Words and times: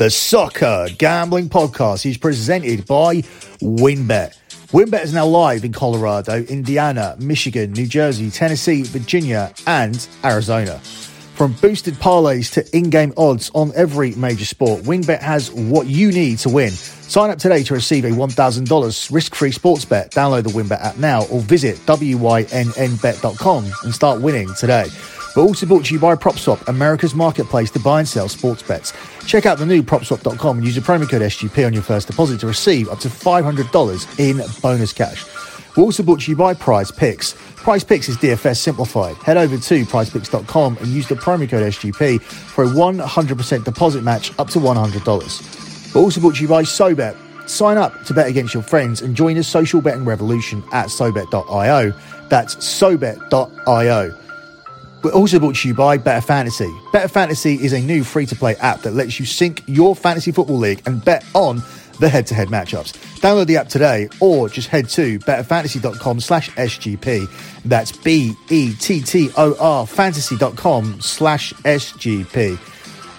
The 0.00 0.08
Soccer 0.08 0.88
Gambling 0.96 1.50
Podcast 1.50 2.06
is 2.06 2.16
presented 2.16 2.86
by 2.86 3.16
WynnBET. 3.60 4.34
WynnBET 4.72 5.02
is 5.04 5.12
now 5.12 5.26
live 5.26 5.62
in 5.62 5.74
Colorado, 5.74 6.42
Indiana, 6.44 7.16
Michigan, 7.18 7.72
New 7.72 7.86
Jersey, 7.86 8.30
Tennessee, 8.30 8.82
Virginia, 8.82 9.52
and 9.66 10.08
Arizona. 10.24 10.78
From 11.34 11.52
boosted 11.52 11.96
parlays 11.96 12.50
to 12.54 12.64
in 12.74 12.88
game 12.88 13.12
odds 13.18 13.50
on 13.54 13.72
every 13.76 14.14
major 14.14 14.46
sport, 14.46 14.84
WynnBET 14.84 15.20
has 15.20 15.50
what 15.52 15.86
you 15.86 16.10
need 16.10 16.38
to 16.38 16.48
win. 16.48 16.70
Sign 16.70 17.28
up 17.28 17.36
today 17.38 17.62
to 17.64 17.74
receive 17.74 18.06
a 18.06 18.10
$1,000 18.10 19.12
risk 19.12 19.34
free 19.34 19.52
sports 19.52 19.84
bet. 19.84 20.12
Download 20.12 20.44
the 20.44 20.48
WynnBET 20.48 20.82
app 20.82 20.96
now 20.96 21.26
or 21.26 21.40
visit 21.40 21.76
WYNNBet.com 21.84 23.64
and 23.84 23.94
start 23.94 24.22
winning 24.22 24.48
today. 24.54 24.86
We're 25.36 25.44
also 25.44 25.64
brought 25.66 25.84
to 25.86 25.94
you 25.94 26.00
by 26.00 26.16
PropSwap, 26.16 26.66
America's 26.66 27.14
marketplace 27.14 27.70
to 27.72 27.80
buy 27.80 28.00
and 28.00 28.08
sell 28.08 28.28
sports 28.28 28.62
bets. 28.62 28.92
Check 29.26 29.46
out 29.46 29.58
the 29.58 29.66
new 29.66 29.82
PropSwap.com 29.82 30.56
and 30.56 30.66
use 30.66 30.74
the 30.74 30.80
promo 30.80 31.08
code 31.08 31.22
SGP 31.22 31.66
on 31.66 31.72
your 31.72 31.82
first 31.82 32.08
deposit 32.08 32.40
to 32.40 32.48
receive 32.48 32.88
up 32.88 32.98
to 33.00 33.08
$500 33.08 34.18
in 34.18 34.40
bonus 34.60 34.92
cash. 34.92 35.24
We're 35.76 35.84
also 35.84 36.02
brought 36.02 36.22
to 36.22 36.30
you 36.32 36.36
by 36.36 36.54
Prize 36.54 36.90
Picks. 36.90 37.34
Prize 37.54 37.84
Picks 37.84 38.08
is 38.08 38.16
DFS 38.16 38.56
simplified. 38.56 39.16
Head 39.18 39.36
over 39.36 39.56
to 39.56 39.84
prizepicks.com 39.84 40.78
and 40.78 40.86
use 40.88 41.06
the 41.06 41.14
promo 41.14 41.48
code 41.48 41.62
SGP 41.62 42.20
for 42.20 42.64
a 42.64 42.68
100% 42.68 43.64
deposit 43.64 44.02
match 44.02 44.36
up 44.38 44.48
to 44.50 44.58
$100. 44.58 45.94
We're 45.94 46.00
also 46.00 46.20
brought 46.20 46.36
to 46.36 46.42
you 46.42 46.48
by 46.48 46.64
SoBet. 46.64 47.16
Sign 47.48 47.78
up 47.78 48.04
to 48.04 48.14
bet 48.14 48.26
against 48.26 48.52
your 48.52 48.62
friends 48.64 49.02
and 49.02 49.14
join 49.14 49.36
the 49.36 49.44
social 49.44 49.80
betting 49.80 50.04
revolution 50.04 50.62
at 50.72 50.86
SoBet.io. 50.86 51.92
That's 52.28 52.56
SoBet.io. 52.56 54.16
We're 55.02 55.12
also 55.12 55.38
brought 55.38 55.56
to 55.56 55.68
you 55.68 55.74
by 55.74 55.96
Bettor 55.96 56.26
Fantasy. 56.26 56.70
Bettor 56.92 57.08
Fantasy 57.08 57.54
is 57.54 57.72
a 57.72 57.80
new 57.80 58.04
free 58.04 58.26
to 58.26 58.36
play 58.36 58.56
app 58.56 58.82
that 58.82 58.92
lets 58.92 59.18
you 59.18 59.26
sync 59.26 59.62
your 59.66 59.96
fantasy 59.96 60.30
football 60.30 60.58
league 60.58 60.82
and 60.86 61.02
bet 61.04 61.24
on 61.34 61.62
the 62.00 62.08
head 62.08 62.26
to 62.26 62.34
head 62.34 62.48
matchups. 62.48 62.92
Download 63.20 63.46
the 63.46 63.56
app 63.56 63.68
today 63.68 64.08
or 64.20 64.48
just 64.48 64.68
head 64.68 64.88
to 64.90 65.18
bettorfantasy.com 65.20 66.20
slash 66.20 66.50
SGP. 66.50 67.28
That's 67.64 67.92
B 67.92 68.34
E 68.48 68.74
T 68.74 69.00
T 69.00 69.30
O 69.36 69.54
R 69.58 69.86
fantasy.com 69.86 71.00
slash 71.00 71.52
SGP. 71.52 72.58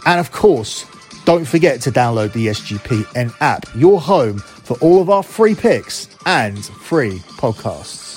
And 0.06 0.20
of 0.20 0.32
course, 0.32 0.86
don't 1.26 1.46
forget 1.46 1.82
to 1.82 1.92
download 1.92 2.34
the 2.34 2.48
SGPN 2.48 3.34
app, 3.42 3.66
your 3.76 4.02
home 4.02 4.40
for 4.40 4.78
all 4.80 5.02
of 5.02 5.10
our 5.10 5.24
free 5.24 5.56
picks 5.56 6.10
and 6.26 6.64
free 6.66 7.20
podcasts. 7.38 8.11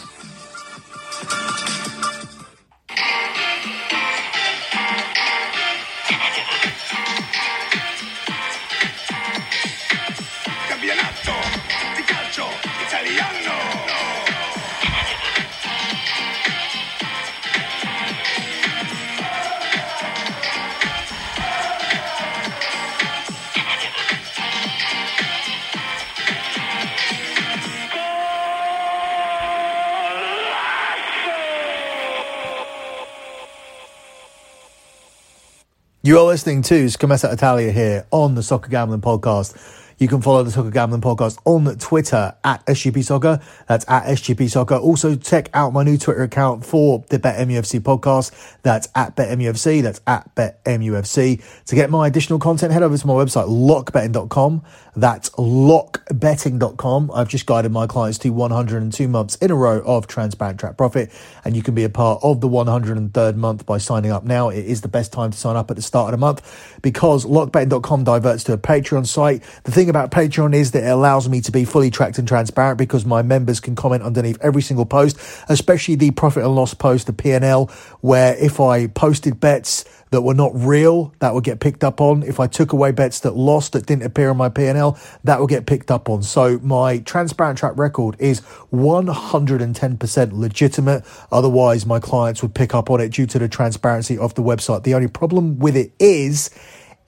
You 36.07 36.19
are 36.19 36.25
listening 36.27 36.61
to 36.65 36.85
Scommessa 36.85 37.33
Italia 37.33 37.73
here 37.73 38.07
on 38.11 38.35
the 38.35 38.43
Soccer 38.43 38.69
Gambling 38.69 39.01
Podcast. 39.01 39.57
You 39.99 40.09
can 40.09 40.21
follow 40.21 40.43
the 40.43 40.51
Soccer 40.51 40.71
Gambling 40.71 41.01
Podcast 41.01 41.39
on 41.45 41.77
Twitter 41.77 42.35
at 42.43 42.65
SGP 42.67 43.05
Soccer. 43.05 43.41
That's 43.69 43.85
at 43.89 44.05
SGP 44.05 44.51
Soccer. 44.51 44.77
Also, 44.77 45.15
check 45.17 45.49
out 45.55 45.73
my 45.73 45.83
new 45.83 45.97
Twitter 45.97 46.23
account 46.23 46.65
for 46.65 47.05
the 47.09 47.19
BetMUFC 47.19 47.81
podcast. 47.81 48.33
That's 48.63 48.89
at 48.95 49.17
BetMUFC. 49.17 49.83
That's 49.83 50.01
at 50.07 50.35
BetMUFC. 50.35 51.65
To 51.67 51.75
get 51.75 51.91
my 51.91 52.07
additional 52.07 52.39
content, 52.39 52.73
head 52.73 52.83
over 52.83 52.97
to 52.97 53.07
my 53.07 53.15
website, 53.15 53.49
lockbetting.com. 53.49 54.63
That's 54.97 55.31
lockbetting.com. 55.31 57.11
I've 57.13 57.29
just 57.29 57.47
guided 57.47 57.73
my 57.73 57.87
clients 57.87 58.19
to 58.19 58.31
102 58.31 59.09
months 59.09 59.35
in 59.37 59.51
a 59.51 59.55
row 59.55 59.81
of 59.81 60.07
transparent 60.07 60.61
track 60.61 60.77
profit, 60.77 61.11
and 61.45 61.57
you 61.57 61.63
can 61.63 61.75
be 61.75 61.85
a 61.85 61.89
part 61.89 62.21
of 62.23 62.41
the 62.41 62.49
103rd 62.49 63.37
month 63.37 63.67
by 63.67 63.79
signing 63.79 64.13
up 64.13 64.25
now. 64.25 64.49
It 64.51 64.65
is 64.65 64.83
the 64.83 64.89
best 64.89 65.13
time 65.13 65.31
to 65.33 65.39
sign 65.39 65.57
up 65.57 65.71
at 65.71 65.77
the 65.77 65.83
start 65.83 66.13
of 66.13 66.21
the 66.21 66.25
month 66.25 66.79
because 66.83 67.25
lockbetting.com 67.25 68.05
diverts 68.05 68.45
to 68.45 68.53
a 68.53 68.59
Patreon 68.59 69.07
site. 69.07 69.43
The 69.65 69.73
thing 69.73 69.84
about 69.89 70.11
Patreon 70.11 70.55
is 70.55 70.73
that 70.73 70.85
it 70.85 70.91
allows 70.91 71.29
me 71.29 71.41
to 71.43 71.53
be 71.53 71.65
fully 71.65 71.91
tracked 71.91 72.19
and 72.19 72.27
transparent 72.27 72.79
because 72.79 73.05
my 73.05 73.23
members 73.23 73.61
can 73.61 73.75
comment 73.75 74.03
underneath 74.03 74.39
every 74.41 74.63
single 74.63 74.87
post, 74.87 75.19
especially 75.49 75.95
the 75.95 76.11
profit 76.11 76.45
and 76.45 76.55
loss 76.55 76.75
post, 76.75 77.07
the 77.07 77.13
P&L, 77.13 77.67
where 78.01 78.37
if 78.37 78.61
I 78.61 78.87
posted 78.87 79.41
bets 79.41 79.85
that 80.11 80.23
were 80.23 80.35
not 80.35 80.53
real, 80.55 81.13
that 81.19 81.35
would 81.35 81.43
get 81.43 81.59
picked 81.59 81.83
up 81.83 82.01
on. 82.01 82.23
If 82.23 82.39
I 82.39 82.47
took 82.47 82.73
away 82.73 82.93
bets 82.93 83.21
that 83.21 83.37
lost 83.37 83.73
that 83.73 83.87
didn't 83.87 84.05
appear 84.05 84.31
on 84.31 84.37
my 84.37 84.49
P&L, 84.49 84.97
that 85.25 85.41
would 85.41 85.51
get 85.51 85.67
picked 85.67 85.91
up 85.91 86.09
on. 86.09 86.23
So 86.23 86.61
my 86.63 86.99
transparent 86.99 87.59
track 87.59 87.73
record 87.77 88.15
is 88.21 88.41
110% 88.73 90.33
legitimate. 90.33 91.05
Otherwise, 91.33 91.85
my 91.85 91.99
clients 91.99 92.43
would 92.43 92.55
pick 92.55 92.75
up 92.75 92.91
on 92.91 93.01
it 93.01 93.09
due 93.11 93.27
to 93.27 93.41
the 93.41 93.49
transparency 93.49 94.17
of 94.17 94.35
the 94.35 94.43
website. 94.43 94.85
The 94.85 94.95
only 94.95 95.09
problem 95.09 95.59
with 95.59 95.77
it 95.77 95.93
is, 95.99 96.51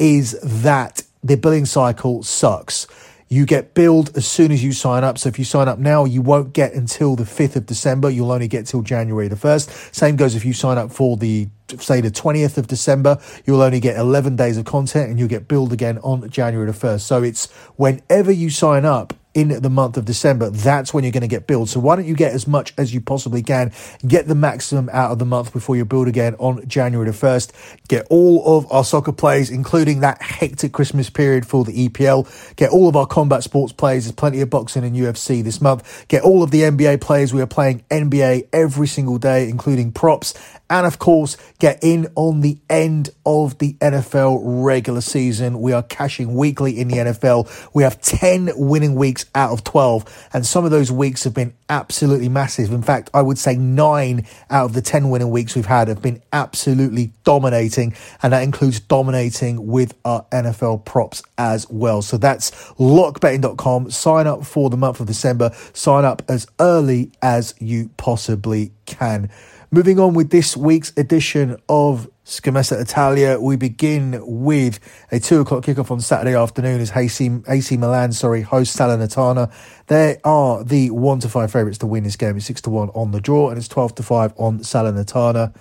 is 0.01 0.39
that 0.43 1.03
the 1.27 1.37
billing 1.37 1.67
cycle 1.67 2.23
sucks. 2.23 2.87
You 3.29 3.45
get 3.45 3.75
billed 3.75 4.17
as 4.17 4.27
soon 4.27 4.53
as 4.53 4.63
you 4.63 4.73
sign 4.73 5.03
up. 5.03 5.19
So 5.19 5.29
if 5.29 5.39
you 5.39 5.45
sign 5.45 5.67
up 5.67 5.81
now, 5.81 6.05
you 6.05 6.23
won't 6.23 6.53
get 6.53 6.75
until 6.75 7.17
the 7.17 7.25
5th 7.25 7.57
of 7.57 7.67
December. 7.67 8.09
You'll 8.09 8.31
only 8.31 8.47
get 8.47 8.67
till 8.67 8.83
January 8.83 9.27
the 9.27 9.35
1st. 9.35 9.95
Same 9.95 10.15
goes 10.15 10.37
if 10.37 10.45
you 10.45 10.53
sign 10.53 10.79
up 10.79 10.93
for 10.93 11.17
the, 11.17 11.49
say, 11.81 12.01
the 12.01 12.11
20th 12.11 12.57
of 12.57 12.69
December. 12.69 13.19
You'll 13.45 13.63
only 13.63 13.81
get 13.81 13.97
11 13.97 14.37
days 14.37 14.57
of 14.59 14.65
content 14.65 15.11
and 15.11 15.19
you'll 15.19 15.29
get 15.29 15.49
billed 15.49 15.73
again 15.73 15.99
on 15.99 16.31
January 16.31 16.71
the 16.71 16.79
1st. 16.79 17.01
So 17.01 17.25
it's 17.25 17.51
whenever 17.75 18.31
you 18.31 18.49
sign 18.49 18.85
up, 18.85 19.13
in 19.37 19.49
the 19.49 19.69
month 19.69 19.99
of 19.99 20.07
December, 20.07 20.49
that's 20.49 20.95
when 20.95 21.05
you're 21.05 21.13
going 21.13 21.21
to 21.21 21.29
get 21.29 21.47
billed. 21.47 21.69
So 21.69 21.79
why 21.79 21.95
don't 21.95 22.07
you 22.07 22.15
get 22.17 22.33
as 22.33 22.47
much 22.47 22.73
as 22.79 22.95
you 22.95 23.03
possibly 23.03 23.43
can? 23.43 23.71
Get 24.07 24.27
the 24.27 24.35
maximum 24.35 24.89
out 24.95 25.11
of 25.11 25.19
the 25.19 25.27
month 25.27 25.53
before 25.53 25.77
you 25.77 25.85
build 25.85 26.09
again 26.09 26.35
on 26.39 26.67
January 26.67 27.11
the 27.11 27.15
1st. 27.15 27.53
Get 27.87 28.07
all 28.09 28.57
of 28.57 28.73
our 28.73 28.83
soccer 28.83 29.13
plays, 29.13 29.51
including 29.51 30.01
that 30.01 30.23
hectic 30.23 30.73
Christmas 30.73 31.11
period 31.11 31.47
for 31.47 31.65
the 31.65 31.87
EPL. 31.87 32.57
Get 32.57 32.71
all 32.71 32.89
of 32.89 32.97
our 32.97 33.07
combat 33.07 33.43
sports 33.43 33.75
plays. 33.75 34.07
There's 34.07 34.15
plenty 34.15 34.41
of 34.41 34.49
boxing 34.49 34.85
and 34.85 34.97
UFC 34.97 35.45
this 35.45 35.61
month. 35.61 36.09
Get 36.09 36.23
all 36.23 36.43
of 36.43 36.51
the 36.51 36.63
NBA 36.63 37.03
players. 37.03 37.35
We 37.35 37.43
are 37.43 37.47
playing 37.47 37.85
NBA 37.91 38.49
every 38.55 38.87
single 38.87 39.19
day, 39.19 39.51
including 39.51 39.93
props. 39.93 40.33
And 40.69 40.87
of 40.87 40.99
course, 40.99 41.37
get 41.59 41.79
in 41.83 42.09
on 42.17 42.41
the 42.41 42.59
end 42.69 43.11
of 43.25 43.59
the 43.59 43.75
NFL 43.75 44.41
regular 44.65 45.01
season. 45.01 45.61
We 45.61 45.73
are 45.73 45.83
cashing 45.83 46.35
weekly 46.35 46.79
in 46.79 46.89
the 46.89 46.97
NFL. 46.97 47.71
We 47.73 47.85
have 47.85 48.01
10 48.01 48.51
winning 48.57 48.97
weeks 48.97 49.27
out 49.35 49.53
of 49.53 49.63
12. 49.63 50.29
And 50.33 50.45
some 50.45 50.65
of 50.65 50.73
those 50.73 50.91
weeks 50.91 51.23
have 51.23 51.35
been 51.35 51.55
absolutely 51.69 52.29
massive. 52.29 52.73
In 52.73 52.83
fact, 52.83 53.11
I 53.15 53.23
would 53.23 53.39
say 53.39 53.57
nine 53.57 54.27
out 54.51 54.67
of 54.67 54.73
the 54.73 54.83
10 54.83 55.09
winning 55.11 55.31
weeks 55.31 55.55
we've 55.55 55.67
had 55.67 55.87
have 55.87 56.03
been 56.03 56.21
absolutely 56.33 57.13
dominating. 57.23 57.95
And 58.23 58.33
that 58.33 58.43
includes 58.43 58.81
dominating 58.81 59.69
with 59.69 59.95
our 60.05 60.25
NFL 60.33 60.85
props 60.85 61.23
as 61.39 61.69
well. 61.71 62.03
So 62.03 62.17
that's 62.17 62.51
lockbetting.com. 62.75 63.93
Sign 63.93 64.27
up 64.27 64.45
for 64.45 64.69
the 64.69 64.77
month 64.77 64.99
of 64.99 65.07
December. 65.07 65.53
Sign 65.75 66.05
up 66.05 66.23
as 66.29 66.49
early 66.59 67.13
as 67.23 67.55
you 67.61 67.91
possibly 67.97 68.73
can. 68.85 69.31
Moving 69.73 69.99
on 69.99 70.15
with 70.15 70.31
this 70.31 70.57
week's 70.57 70.93
edition 70.97 71.57
of 71.69 72.09
Scommessa 72.25 72.81
Italia, 72.81 73.41
we 73.41 73.57
begin 73.57 74.21
with 74.25 74.79
a 75.11 75.19
two 75.19 75.41
o'clock 75.41 75.65
kickoff 75.65 75.91
on 75.91 76.01
Saturday 76.01 76.37
afternoon 76.37 76.81
as 76.81 76.93
AC, 76.93 77.41
AC 77.49 77.77
Milan, 77.77 78.13
sorry, 78.13 78.43
host 78.43 78.79
Salernitana. 78.79 79.53
They 79.89 80.19
are 80.23 80.63
the 80.63 80.91
one 80.91 81.19
to 81.19 81.29
five 81.29 81.51
favourites 81.51 81.79
to 81.79 81.87
win 81.89 82.05
this 82.05 82.15
game. 82.15 82.37
It's 82.37 82.47
six 82.47 82.61
to 82.63 82.71
one 82.71 82.91
on 82.91 83.11
the 83.11 83.21
draw, 83.21 83.49
and 83.49 83.59
it's 83.59 83.67
twelve 83.67 83.93
to 83.97 84.05
five 84.05 84.33
on 84.37 84.61
Salernitana. 84.61 85.53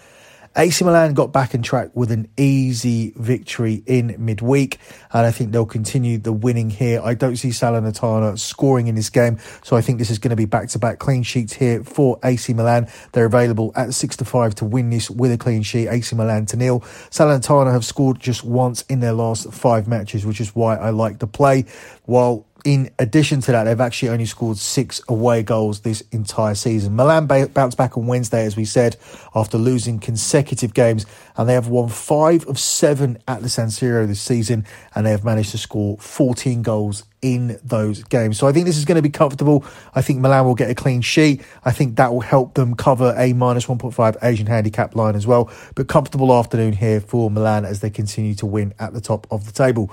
AC 0.58 0.86
Milan 0.86 1.14
got 1.14 1.34
back 1.34 1.54
in 1.54 1.62
track 1.62 1.90
with 1.94 2.12
an 2.12 2.30
easy 2.38 3.12
victory 3.18 3.84
in 3.86 4.16
midweek, 4.18 4.80
and 5.12 5.26
I 5.26 5.32
think 5.32 5.52
they'll 5.52 5.66
continue 5.66 6.18
the 6.18 6.32
winning 6.32 6.70
here. 6.70 7.02
I 7.04 7.14
don't 7.14 7.36
see 7.36 7.50
Salernitana 7.50 8.40
scoring 8.40 8.88
in 8.88 8.96
this 8.96 9.10
game, 9.10 9.38
so 9.64 9.76
I 9.76 9.82
think 9.82 10.00
this 10.00 10.10
is 10.10 10.18
going 10.18 10.30
to 10.30 10.38
be 10.38 10.46
back 10.46 10.70
to 10.70 10.80
back 10.80 10.98
clean 10.98 11.24
sheets 11.24 11.52
here 11.52 11.84
for 11.84 12.20
AC 12.24 12.54
Milan. 12.54 12.88
They're 13.12 13.26
available 13.26 13.74
at 13.76 13.94
six 13.94 14.16
to 14.18 14.26
five 14.26 14.56
to 14.56 14.66
win 14.66 14.92
this 14.92 15.10
with 15.10 15.34
a 15.34 15.38
clean 15.38 15.62
sheet. 15.62 15.90
AC 15.90 16.16
Milan 16.16 16.46
to 16.46 16.56
nil. 16.56 16.80
Salernitana 17.10 17.74
have 17.74 17.84
scored 17.84 18.22
just 18.22 18.46
once 18.46 18.84
in 18.84 19.02
their 19.02 19.14
last 19.14 19.52
five 19.52 19.90
matches, 19.90 20.26
which 20.26 20.40
is 20.40 20.56
why 20.56 20.78
I 20.78 20.92
like 20.92 21.20
the 21.20 21.28
play. 21.28 21.66
While 22.06 22.46
in 22.66 22.90
addition 22.98 23.42
to 23.42 23.52
that, 23.52 23.66
they've 23.66 23.80
actually 23.80 24.10
only 24.10 24.26
scored 24.26 24.58
six 24.58 25.00
away 25.08 25.44
goals 25.44 25.82
this 25.82 26.02
entire 26.12 26.56
season. 26.56 26.96
Milan 26.96 27.28
bounced 27.28 27.78
back 27.78 27.96
on 27.96 28.08
Wednesday, 28.08 28.44
as 28.44 28.58
we 28.58 28.66
said, 28.66 28.98
after 29.36 29.60
losing 29.60 30.00
consecutive 30.00 30.74
games, 30.74 31.06
and 31.38 31.48
they 31.50 31.54
have 31.54 31.68
won 31.68 31.90
five 31.90 32.46
of 32.48 32.60
seven 32.60 33.18
at 33.28 33.42
the 33.42 33.50
San 33.50 33.68
Siro 33.68 34.08
this 34.08 34.22
season, 34.22 34.66
and 34.94 35.06
they 35.06 35.12
have 35.12 35.24
managed 35.24 35.52
to 35.52 35.58
score 35.58 35.98
14 35.98 36.62
goals 36.62 37.04
in 37.26 37.60
those 37.64 38.04
games. 38.04 38.38
So 38.38 38.48
I 38.48 38.52
think 38.52 38.68
this 38.68 38.78
is 38.78 38.86
going 38.86 38.98
to 38.98 39.02
be 39.02 39.10
comfortable. 39.10 39.66
I 39.96 40.04
think 40.04 40.20
Milan 40.20 40.46
will 40.46 40.54
get 40.54 40.70
a 40.70 40.76
clean 40.76 41.02
sheet. 41.02 41.42
I 41.64 41.72
think 41.72 41.96
that 41.96 42.14
will 42.14 42.22
help 42.22 42.54
them 42.54 42.76
cover 42.76 43.16
a 43.18 43.34
minus 43.34 43.66
1.5 43.66 44.18
Asian 44.22 44.46
handicap 44.46 44.96
line 44.96 45.16
as 45.16 45.26
well. 45.26 45.50
But 45.74 45.88
comfortable 45.88 46.32
afternoon 46.32 46.74
here 46.74 47.02
for 47.02 47.32
Milan 47.32 47.66
as 47.66 47.80
they 47.80 47.90
continue 47.90 48.36
to 48.36 48.46
win 48.46 48.76
at 48.78 48.94
the 48.94 49.02
top 49.02 49.26
of 49.32 49.48
the 49.48 49.52
table. 49.52 49.92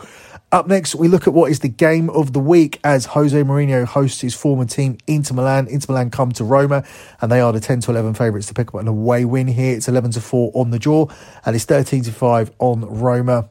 Up 0.52 0.66
next, 0.66 0.94
we 0.94 1.08
look 1.08 1.26
at 1.26 1.32
what 1.32 1.50
is 1.50 1.60
the 1.60 1.68
game 1.70 2.10
of 2.10 2.34
the 2.34 2.38
week 2.38 2.78
as 2.84 3.06
Jose 3.06 3.42
Mourinho 3.42 3.86
hosts 3.86 4.20
his 4.20 4.34
former 4.34 4.66
team 4.66 4.98
Inter 5.06 5.34
Milan. 5.34 5.66
Inter 5.68 5.94
Milan 5.94 6.10
come 6.10 6.32
to 6.32 6.44
Roma 6.44 6.84
and 7.22 7.32
they 7.32 7.40
are 7.40 7.54
the 7.54 7.60
10 7.60 7.80
to 7.80 7.92
11 7.92 8.12
favourites 8.12 8.48
to 8.48 8.54
pick 8.54 8.68
up 8.68 8.74
an 8.74 8.88
away 8.88 9.24
win 9.24 9.46
here. 9.46 9.74
It's 9.74 9.88
11 9.88 10.10
to 10.10 10.20
4 10.20 10.52
on 10.54 10.70
the 10.70 10.78
draw 10.78 11.06
and 11.44 11.56
it's 11.56 11.64
13 11.64 12.04
to 12.04 12.12
5 12.12 12.52
on 12.58 12.80
Roma 13.00 13.50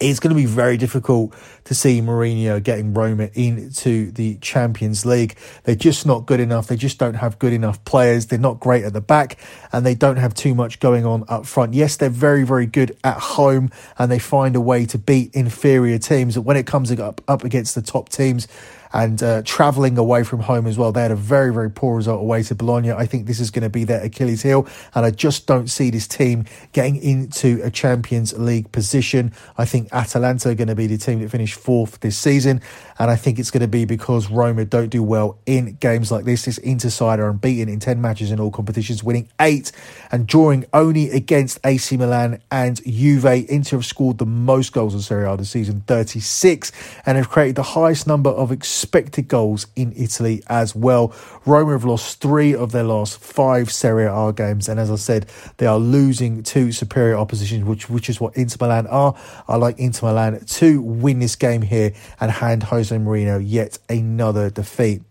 it's 0.00 0.20
going 0.20 0.34
to 0.34 0.40
be 0.40 0.46
very 0.46 0.76
difficult 0.76 1.34
to 1.64 1.74
see 1.74 2.00
Mourinho 2.00 2.62
getting 2.62 2.94
Roma 2.94 3.30
into 3.34 4.12
the 4.12 4.36
Champions 4.36 5.04
League. 5.04 5.36
They're 5.64 5.74
just 5.74 6.06
not 6.06 6.26
good 6.26 6.40
enough. 6.40 6.68
They 6.68 6.76
just 6.76 6.98
don't 6.98 7.14
have 7.14 7.38
good 7.38 7.52
enough 7.52 7.84
players. 7.84 8.26
They're 8.26 8.38
not 8.38 8.60
great 8.60 8.84
at 8.84 8.92
the 8.92 9.00
back 9.00 9.38
and 9.72 9.84
they 9.84 9.94
don't 9.94 10.16
have 10.16 10.34
too 10.34 10.54
much 10.54 10.78
going 10.78 11.04
on 11.04 11.24
up 11.28 11.46
front. 11.46 11.74
Yes, 11.74 11.96
they're 11.96 12.10
very, 12.10 12.44
very 12.44 12.66
good 12.66 12.96
at 13.02 13.18
home 13.18 13.70
and 13.98 14.10
they 14.10 14.18
find 14.18 14.54
a 14.54 14.60
way 14.60 14.86
to 14.86 14.98
beat 14.98 15.34
inferior 15.34 15.98
teams. 15.98 16.36
But 16.36 16.42
when 16.42 16.56
it 16.56 16.66
comes 16.66 16.92
up, 16.92 17.20
up 17.26 17.42
against 17.42 17.74
the 17.74 17.82
top 17.82 18.08
teams, 18.08 18.46
and 18.92 19.22
uh, 19.22 19.42
travelling 19.44 19.98
away 19.98 20.24
from 20.24 20.40
home 20.40 20.66
as 20.66 20.78
well. 20.78 20.92
They 20.92 21.02
had 21.02 21.10
a 21.10 21.16
very, 21.16 21.52
very 21.52 21.70
poor 21.70 21.96
result 21.96 22.20
away 22.20 22.42
to 22.44 22.54
Bologna. 22.54 22.92
I 22.92 23.06
think 23.06 23.26
this 23.26 23.40
is 23.40 23.50
going 23.50 23.62
to 23.62 23.70
be 23.70 23.84
their 23.84 24.02
Achilles 24.02 24.42
heel, 24.42 24.66
and 24.94 25.04
I 25.04 25.10
just 25.10 25.46
don't 25.46 25.68
see 25.68 25.90
this 25.90 26.06
team 26.06 26.44
getting 26.72 26.96
into 26.96 27.60
a 27.62 27.70
Champions 27.70 28.36
League 28.38 28.70
position. 28.72 29.32
I 29.56 29.64
think 29.64 29.88
Atalanta 29.92 30.50
are 30.50 30.54
going 30.54 30.68
to 30.68 30.74
be 30.74 30.86
the 30.86 30.98
team 30.98 31.20
that 31.20 31.30
finished 31.30 31.54
fourth 31.54 32.00
this 32.00 32.16
season, 32.16 32.60
and 32.98 33.10
I 33.10 33.16
think 33.16 33.38
it's 33.38 33.50
going 33.50 33.60
to 33.60 33.68
be 33.68 33.84
because 33.84 34.30
Roma 34.30 34.64
don't 34.64 34.88
do 34.88 35.02
well 35.02 35.38
in 35.46 35.74
games 35.74 36.10
like 36.10 36.24
this. 36.24 36.44
This 36.44 36.58
Inter 36.58 36.90
side 36.90 37.20
are 37.20 37.28
unbeaten 37.28 37.68
in 37.68 37.78
10 37.78 38.00
matches 38.00 38.30
in 38.30 38.40
all 38.40 38.50
competitions, 38.50 39.04
winning 39.04 39.28
eight 39.40 39.70
and 40.10 40.26
drawing 40.26 40.64
only 40.72 41.10
against 41.10 41.60
AC 41.64 41.96
Milan 41.96 42.40
and 42.50 42.82
Juve. 42.84 43.24
Inter 43.24 43.76
have 43.76 43.86
scored 43.86 44.18
the 44.18 44.26
most 44.26 44.72
goals 44.72 44.94
in 44.94 45.00
Serie 45.00 45.28
A 45.28 45.36
this 45.36 45.50
season, 45.50 45.82
36, 45.86 46.72
and 47.06 47.16
have 47.16 47.28
created 47.30 47.56
the 47.56 47.62
highest 47.62 48.06
number 48.06 48.30
of 48.30 48.50
expected 48.50 49.28
goals 49.28 49.66
in 49.76 49.92
Italy 49.96 50.42
as 50.48 50.74
well. 50.74 51.14
Roma 51.46 51.72
have 51.72 51.84
lost 51.84 52.20
three 52.20 52.54
of 52.54 52.72
their 52.72 52.84
last 52.84 53.20
five 53.20 53.72
Serie 53.72 54.06
A 54.06 54.32
games, 54.32 54.68
and 54.68 54.80
as 54.80 54.90
I 54.90 54.96
said, 54.96 55.26
they 55.58 55.66
are 55.66 55.78
losing 55.78 56.42
to 56.44 56.72
superior 56.72 57.16
opposition, 57.16 57.66
which 57.66 57.88
which 57.88 58.08
is 58.08 58.20
what 58.20 58.36
Inter 58.36 58.56
Milan 58.60 58.86
are. 58.88 59.14
I 59.46 59.56
like 59.56 59.78
Inter 59.78 60.08
Milan 60.08 60.44
to 60.44 60.82
win 60.82 61.20
this 61.20 61.36
game 61.36 61.62
here 61.62 61.92
and 62.20 62.30
hand 62.30 62.64
Jose 62.64 62.87
Mourinho 62.96 63.42
yet 63.44 63.78
another 63.88 64.50
defeat. 64.50 65.02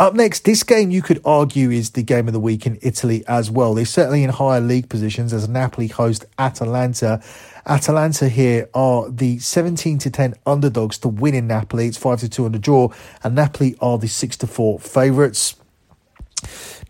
Up 0.00 0.14
next, 0.14 0.44
this 0.44 0.62
game 0.62 0.90
you 0.90 1.02
could 1.02 1.20
argue 1.24 1.70
is 1.70 1.90
the 1.90 2.02
game 2.02 2.26
of 2.26 2.32
the 2.32 2.40
week 2.40 2.66
in 2.66 2.78
Italy 2.82 3.24
as 3.28 3.50
well. 3.50 3.74
They're 3.74 3.84
certainly 3.84 4.24
in 4.24 4.30
higher 4.30 4.60
league 4.60 4.88
positions 4.88 5.32
as 5.32 5.48
Napoli 5.48 5.86
host 5.86 6.24
Atalanta. 6.38 7.22
Atalanta 7.66 8.28
here 8.28 8.68
are 8.74 9.08
the 9.08 9.38
17 9.38 9.98
to 9.98 10.10
10 10.10 10.34
underdogs 10.44 10.98
to 10.98 11.08
win 11.08 11.34
in 11.34 11.46
Napoli. 11.46 11.86
It's 11.86 11.96
5 11.96 12.20
to 12.20 12.28
2 12.28 12.46
on 12.46 12.52
the 12.52 12.58
draw, 12.58 12.88
and 13.22 13.34
Napoli 13.34 13.76
are 13.80 13.98
the 13.98 14.08
6 14.08 14.36
to 14.38 14.46
4 14.46 14.80
favourites. 14.80 15.54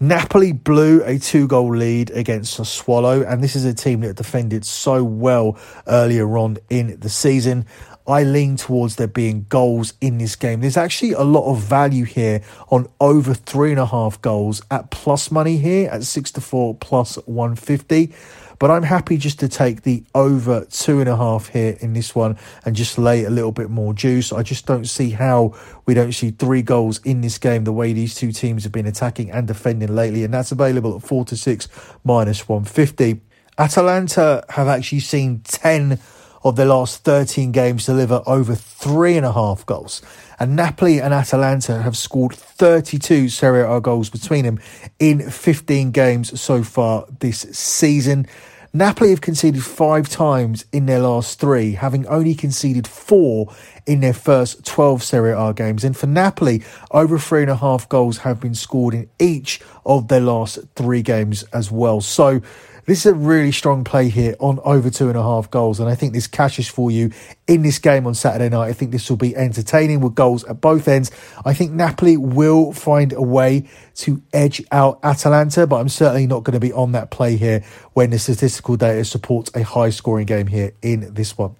Napoli 0.00 0.52
blew 0.52 1.02
a 1.04 1.18
two 1.18 1.46
goal 1.46 1.76
lead 1.76 2.10
against 2.10 2.58
Sassuolo, 2.58 3.24
and 3.24 3.42
this 3.42 3.54
is 3.54 3.64
a 3.64 3.74
team 3.74 4.00
that 4.00 4.16
defended 4.16 4.64
so 4.64 5.04
well 5.04 5.56
earlier 5.86 6.36
on 6.38 6.58
in 6.70 6.98
the 6.98 7.08
season. 7.08 7.66
I 8.06 8.24
lean 8.24 8.56
towards 8.56 8.96
there 8.96 9.06
being 9.06 9.46
goals 9.48 9.94
in 10.00 10.18
this 10.18 10.36
game. 10.36 10.60
There's 10.60 10.76
actually 10.76 11.12
a 11.12 11.22
lot 11.22 11.50
of 11.50 11.60
value 11.60 12.04
here 12.04 12.42
on 12.70 12.88
over 13.00 13.34
three 13.34 13.70
and 13.70 13.80
a 13.80 13.86
half 13.86 14.20
goals 14.22 14.62
at 14.70 14.90
plus 14.90 15.30
money 15.30 15.56
here 15.56 15.88
at 15.90 16.02
six 16.04 16.32
to 16.32 16.40
four 16.40 16.74
plus 16.74 17.16
150. 17.26 18.12
But 18.58 18.70
I'm 18.70 18.84
happy 18.84 19.16
just 19.16 19.40
to 19.40 19.48
take 19.48 19.82
the 19.82 20.04
over 20.14 20.64
two 20.66 21.00
and 21.00 21.08
a 21.08 21.16
half 21.16 21.48
here 21.48 21.76
in 21.80 21.94
this 21.94 22.14
one 22.14 22.38
and 22.64 22.76
just 22.76 22.96
lay 22.96 23.24
a 23.24 23.30
little 23.30 23.50
bit 23.50 23.70
more 23.70 23.92
juice. 23.92 24.32
I 24.32 24.44
just 24.44 24.66
don't 24.66 24.84
see 24.84 25.10
how 25.10 25.54
we 25.84 25.94
don't 25.94 26.12
see 26.12 26.30
three 26.30 26.62
goals 26.62 27.00
in 27.04 27.22
this 27.22 27.38
game 27.38 27.64
the 27.64 27.72
way 27.72 27.92
these 27.92 28.14
two 28.14 28.30
teams 28.30 28.62
have 28.62 28.70
been 28.70 28.86
attacking 28.86 29.32
and 29.32 29.48
defending 29.48 29.92
lately. 29.92 30.22
And 30.22 30.32
that's 30.32 30.52
available 30.52 30.94
at 30.94 31.02
four 31.02 31.24
to 31.24 31.36
six 31.36 31.66
minus 32.04 32.48
150. 32.48 33.20
Atalanta 33.58 34.44
have 34.50 34.68
actually 34.68 35.00
seen 35.00 35.40
10 35.40 35.98
of 36.44 36.56
their 36.56 36.66
last 36.66 37.04
13 37.04 37.52
games 37.52 37.86
deliver 37.86 38.22
over 38.26 38.54
three 38.54 39.16
and 39.16 39.26
a 39.26 39.32
half 39.32 39.64
goals. 39.66 40.02
And 40.38 40.56
Napoli 40.56 41.00
and 41.00 41.14
Atalanta 41.14 41.82
have 41.82 41.96
scored 41.96 42.34
32 42.34 43.28
Serie 43.28 43.62
A 43.62 43.80
goals 43.80 44.10
between 44.10 44.44
them 44.44 44.60
in 44.98 45.30
15 45.30 45.90
games 45.92 46.40
so 46.40 46.62
far 46.62 47.06
this 47.20 47.40
season. 47.52 48.26
Napoli 48.74 49.10
have 49.10 49.20
conceded 49.20 49.62
five 49.62 50.08
times 50.08 50.64
in 50.72 50.86
their 50.86 51.00
last 51.00 51.38
three, 51.38 51.72
having 51.72 52.06
only 52.06 52.34
conceded 52.34 52.86
four 52.86 53.54
in 53.86 54.00
their 54.00 54.14
first 54.14 54.64
12 54.64 55.02
Serie 55.02 55.32
A 55.32 55.52
games. 55.52 55.84
And 55.84 55.94
for 55.94 56.06
Napoli, 56.06 56.62
over 56.90 57.18
three 57.18 57.42
and 57.42 57.50
a 57.50 57.56
half 57.56 57.86
goals 57.90 58.18
have 58.18 58.40
been 58.40 58.54
scored 58.54 58.94
in 58.94 59.10
each 59.18 59.60
of 59.84 60.08
their 60.08 60.20
last 60.20 60.58
three 60.74 61.02
games 61.02 61.42
as 61.52 61.70
well. 61.70 62.00
So, 62.00 62.40
this 62.86 63.06
is 63.06 63.06
a 63.06 63.14
really 63.14 63.52
strong 63.52 63.84
play 63.84 64.08
here 64.08 64.34
on 64.40 64.58
over 64.64 64.90
two 64.90 65.08
and 65.08 65.16
a 65.16 65.22
half 65.22 65.50
goals, 65.50 65.78
and 65.78 65.88
I 65.88 65.94
think 65.94 66.12
this 66.12 66.26
cashes 66.26 66.68
for 66.68 66.90
you 66.90 67.12
in 67.46 67.62
this 67.62 67.78
game 67.78 68.06
on 68.06 68.14
Saturday 68.14 68.48
night. 68.48 68.68
I 68.68 68.72
think 68.72 68.90
this 68.90 69.08
will 69.08 69.16
be 69.16 69.36
entertaining 69.36 70.00
with 70.00 70.14
goals 70.14 70.44
at 70.44 70.60
both 70.60 70.88
ends. 70.88 71.10
I 71.44 71.54
think 71.54 71.72
Napoli 71.72 72.16
will 72.16 72.72
find 72.72 73.12
a 73.12 73.22
way 73.22 73.68
to 73.96 74.22
edge 74.32 74.62
out 74.72 74.98
Atalanta, 75.02 75.66
but 75.66 75.76
I'm 75.76 75.88
certainly 75.88 76.26
not 76.26 76.42
going 76.44 76.54
to 76.54 76.60
be 76.60 76.72
on 76.72 76.92
that 76.92 77.10
play 77.10 77.36
here 77.36 77.64
when 77.92 78.10
the 78.10 78.18
statistical 78.18 78.76
data 78.76 79.04
supports 79.04 79.50
a 79.54 79.62
high 79.62 79.90
scoring 79.90 80.26
game 80.26 80.48
here 80.48 80.72
in 80.82 81.14
this 81.14 81.38
one. 81.38 81.56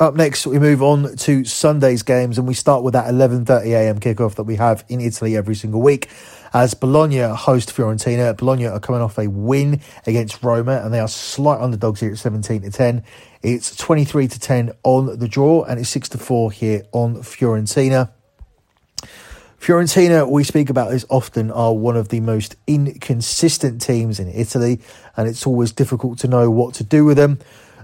Up 0.00 0.14
next, 0.14 0.46
we 0.46 0.60
move 0.60 0.80
on 0.80 1.16
to 1.16 1.44
Sunday's 1.44 2.04
games, 2.04 2.38
and 2.38 2.46
we 2.46 2.54
start 2.54 2.84
with 2.84 2.92
that 2.92 3.12
11:30 3.12 3.66
a.m. 3.66 3.98
kickoff 3.98 4.36
that 4.36 4.44
we 4.44 4.54
have 4.54 4.84
in 4.88 5.00
Italy 5.00 5.36
every 5.36 5.56
single 5.56 5.82
week 5.82 6.08
as 6.54 6.72
Bologna 6.72 7.18
host 7.18 7.74
Fiorentina. 7.74 8.36
Bologna 8.36 8.68
are 8.68 8.78
coming 8.78 9.02
off 9.02 9.18
a 9.18 9.26
win 9.26 9.80
against 10.06 10.40
Roma 10.40 10.80
and 10.84 10.94
they 10.94 11.00
are 11.00 11.08
slight 11.08 11.60
underdogs 11.60 11.98
here 11.98 12.12
at 12.12 12.18
17 12.18 12.62
to 12.62 12.70
10. 12.70 13.02
It's 13.42 13.74
23 13.74 14.28
to 14.28 14.38
10 14.38 14.70
on 14.84 15.18
the 15.18 15.26
draw 15.26 15.64
and 15.64 15.80
it's 15.80 15.90
6 15.90 16.10
to 16.10 16.18
4 16.18 16.52
here 16.52 16.82
on 16.92 17.16
Fiorentina. 17.16 18.12
Fiorentina, 19.60 20.30
we 20.30 20.44
speak 20.44 20.70
about 20.70 20.92
this 20.92 21.04
often, 21.08 21.50
are 21.50 21.74
one 21.74 21.96
of 21.96 22.10
the 22.10 22.20
most 22.20 22.54
inconsistent 22.68 23.82
teams 23.82 24.20
in 24.20 24.28
Italy, 24.28 24.80
and 25.16 25.26
it's 25.26 25.44
always 25.44 25.72
difficult 25.72 26.20
to 26.20 26.28
know 26.28 26.48
what 26.48 26.74
to 26.74 26.84
do 26.84 27.04
with 27.04 27.16
them. 27.16 27.40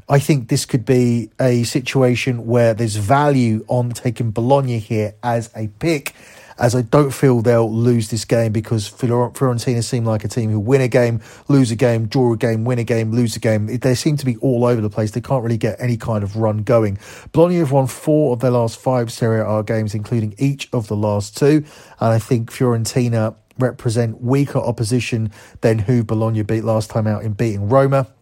I 0.08 0.18
think 0.18 0.48
this 0.48 0.66
could 0.66 0.84
be 0.84 1.30
a 1.40 1.64
situation 1.64 2.46
where 2.46 2.74
there's 2.74 2.96
value 2.96 3.64
on 3.68 3.90
taking 3.90 4.32
Bologna 4.32 4.78
here 4.78 5.14
as 5.22 5.50
a 5.56 5.68
pick 5.78 6.14
as 6.58 6.74
I 6.74 6.82
don't 6.82 7.10
feel 7.10 7.40
they'll 7.42 7.72
lose 7.72 8.10
this 8.10 8.24
game 8.24 8.52
because 8.52 8.88
Fiorentina 8.88 9.82
seem 9.82 10.04
like 10.04 10.24
a 10.24 10.28
team 10.28 10.50
who 10.50 10.60
win 10.60 10.80
a 10.80 10.88
game, 10.88 11.20
lose 11.48 11.70
a 11.70 11.76
game, 11.76 12.06
draw 12.06 12.32
a 12.32 12.36
game, 12.36 12.64
win 12.64 12.78
a 12.78 12.84
game, 12.84 13.10
lose 13.10 13.36
a 13.36 13.40
game. 13.40 13.66
They 13.66 13.94
seem 13.94 14.16
to 14.18 14.26
be 14.26 14.36
all 14.36 14.64
over 14.64 14.80
the 14.80 14.90
place. 14.90 15.10
They 15.10 15.20
can't 15.20 15.42
really 15.42 15.58
get 15.58 15.80
any 15.80 15.96
kind 15.96 16.22
of 16.22 16.36
run 16.36 16.58
going. 16.58 16.98
Bologna 17.32 17.56
have 17.56 17.72
won 17.72 17.86
four 17.86 18.32
of 18.32 18.40
their 18.40 18.52
last 18.52 18.78
five 18.78 19.10
Serie 19.12 19.40
A 19.40 19.62
games, 19.62 19.94
including 19.94 20.34
each 20.38 20.68
of 20.72 20.88
the 20.88 20.96
last 20.96 21.36
two. 21.36 21.64
And 22.00 22.12
I 22.12 22.18
think 22.18 22.50
Fiorentina 22.50 23.34
represent 23.58 24.20
weaker 24.20 24.58
opposition 24.58 25.32
than 25.60 25.80
who 25.80 26.04
Bologna 26.04 26.42
beat 26.42 26.64
last 26.64 26.90
time 26.90 27.06
out 27.06 27.24
in 27.24 27.32
beating 27.32 27.68
Roma. 27.68 28.13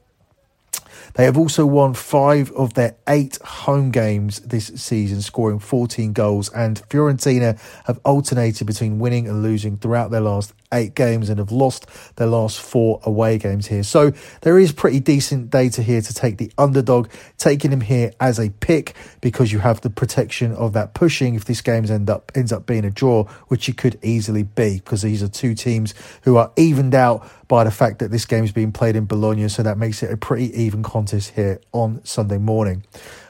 They 1.15 1.25
have 1.25 1.37
also 1.37 1.67
won 1.67 1.95
five 1.95 2.51
of 2.53 2.75
their 2.75 2.97
eight 3.09 3.39
home 3.43 3.91
games 3.91 4.41
this 4.41 4.67
season, 4.67 5.23
scoring 5.23 5.59
14 5.59 6.13
goals, 6.13 6.49
and 6.51 6.81
Fiorentina 6.89 7.59
have 7.85 8.01
alternated 8.05 8.67
between 8.67 8.99
winning 8.99 9.29
and 9.29 9.43
losing 9.43 9.77
throughout 9.77 10.11
their 10.11 10.21
last 10.21 10.55
eight 10.73 10.95
games 10.95 11.29
and 11.29 11.39
have 11.39 11.53
lost 11.53 11.87
their 12.17 12.27
last 12.27 12.61
four 12.61 13.01
away 13.05 13.39
games 13.39 13.67
here. 13.67 13.83
So 13.83 14.13
there 14.43 14.59
is 14.59 14.73
pretty 14.73 15.01
decent 15.01 15.51
data 15.51 15.83
here 15.83 16.01
to 16.01 16.15
take 16.15 16.39
the 16.39 16.51
underdog, 16.59 17.09
taking 17.39 17.73
him 17.73 17.83
here 17.83 18.13
as 18.21 18.39
a 18.39 18.51
pick 18.51 18.95
because 19.21 19.53
you 19.53 19.59
have 19.61 19.81
the 19.81 19.91
protection 19.91 20.53
of 20.55 20.73
that 20.73 20.95
pushing 20.95 21.35
if 21.35 21.45
this 21.45 21.61
game 21.61 21.83
end 21.91 22.09
up 22.09 22.33
ends 22.35 22.53
up 22.53 22.67
being 22.67 22.85
a 22.85 22.91
draw, 22.91 23.25
which 23.49 23.69
it 23.69 23.77
could 23.77 23.99
easily 24.03 24.43
be 24.43 24.77
because 24.77 25.03
these 25.03 25.23
are 25.23 25.29
two 25.29 25.55
teams 25.55 25.95
who 26.23 26.37
are 26.37 26.51
evened 26.57 26.95
out 26.95 27.29
by 27.49 27.65
the 27.65 27.71
fact 27.71 27.99
that 27.99 28.11
this 28.11 28.25
game 28.25 28.45
is 28.45 28.53
being 28.53 28.73
played 28.73 28.97
in 28.97 29.05
Bologna, 29.05 29.47
so 29.49 29.63
that 29.63 29.77
makes 29.77 30.03
it 30.03 30.11
a 30.11 30.17
pretty 30.17 30.55
even 30.59 30.83
contest 30.83 31.33
here 31.35 31.61
on 31.73 32.03
Sunday 32.03 32.39
morning. 32.39 32.83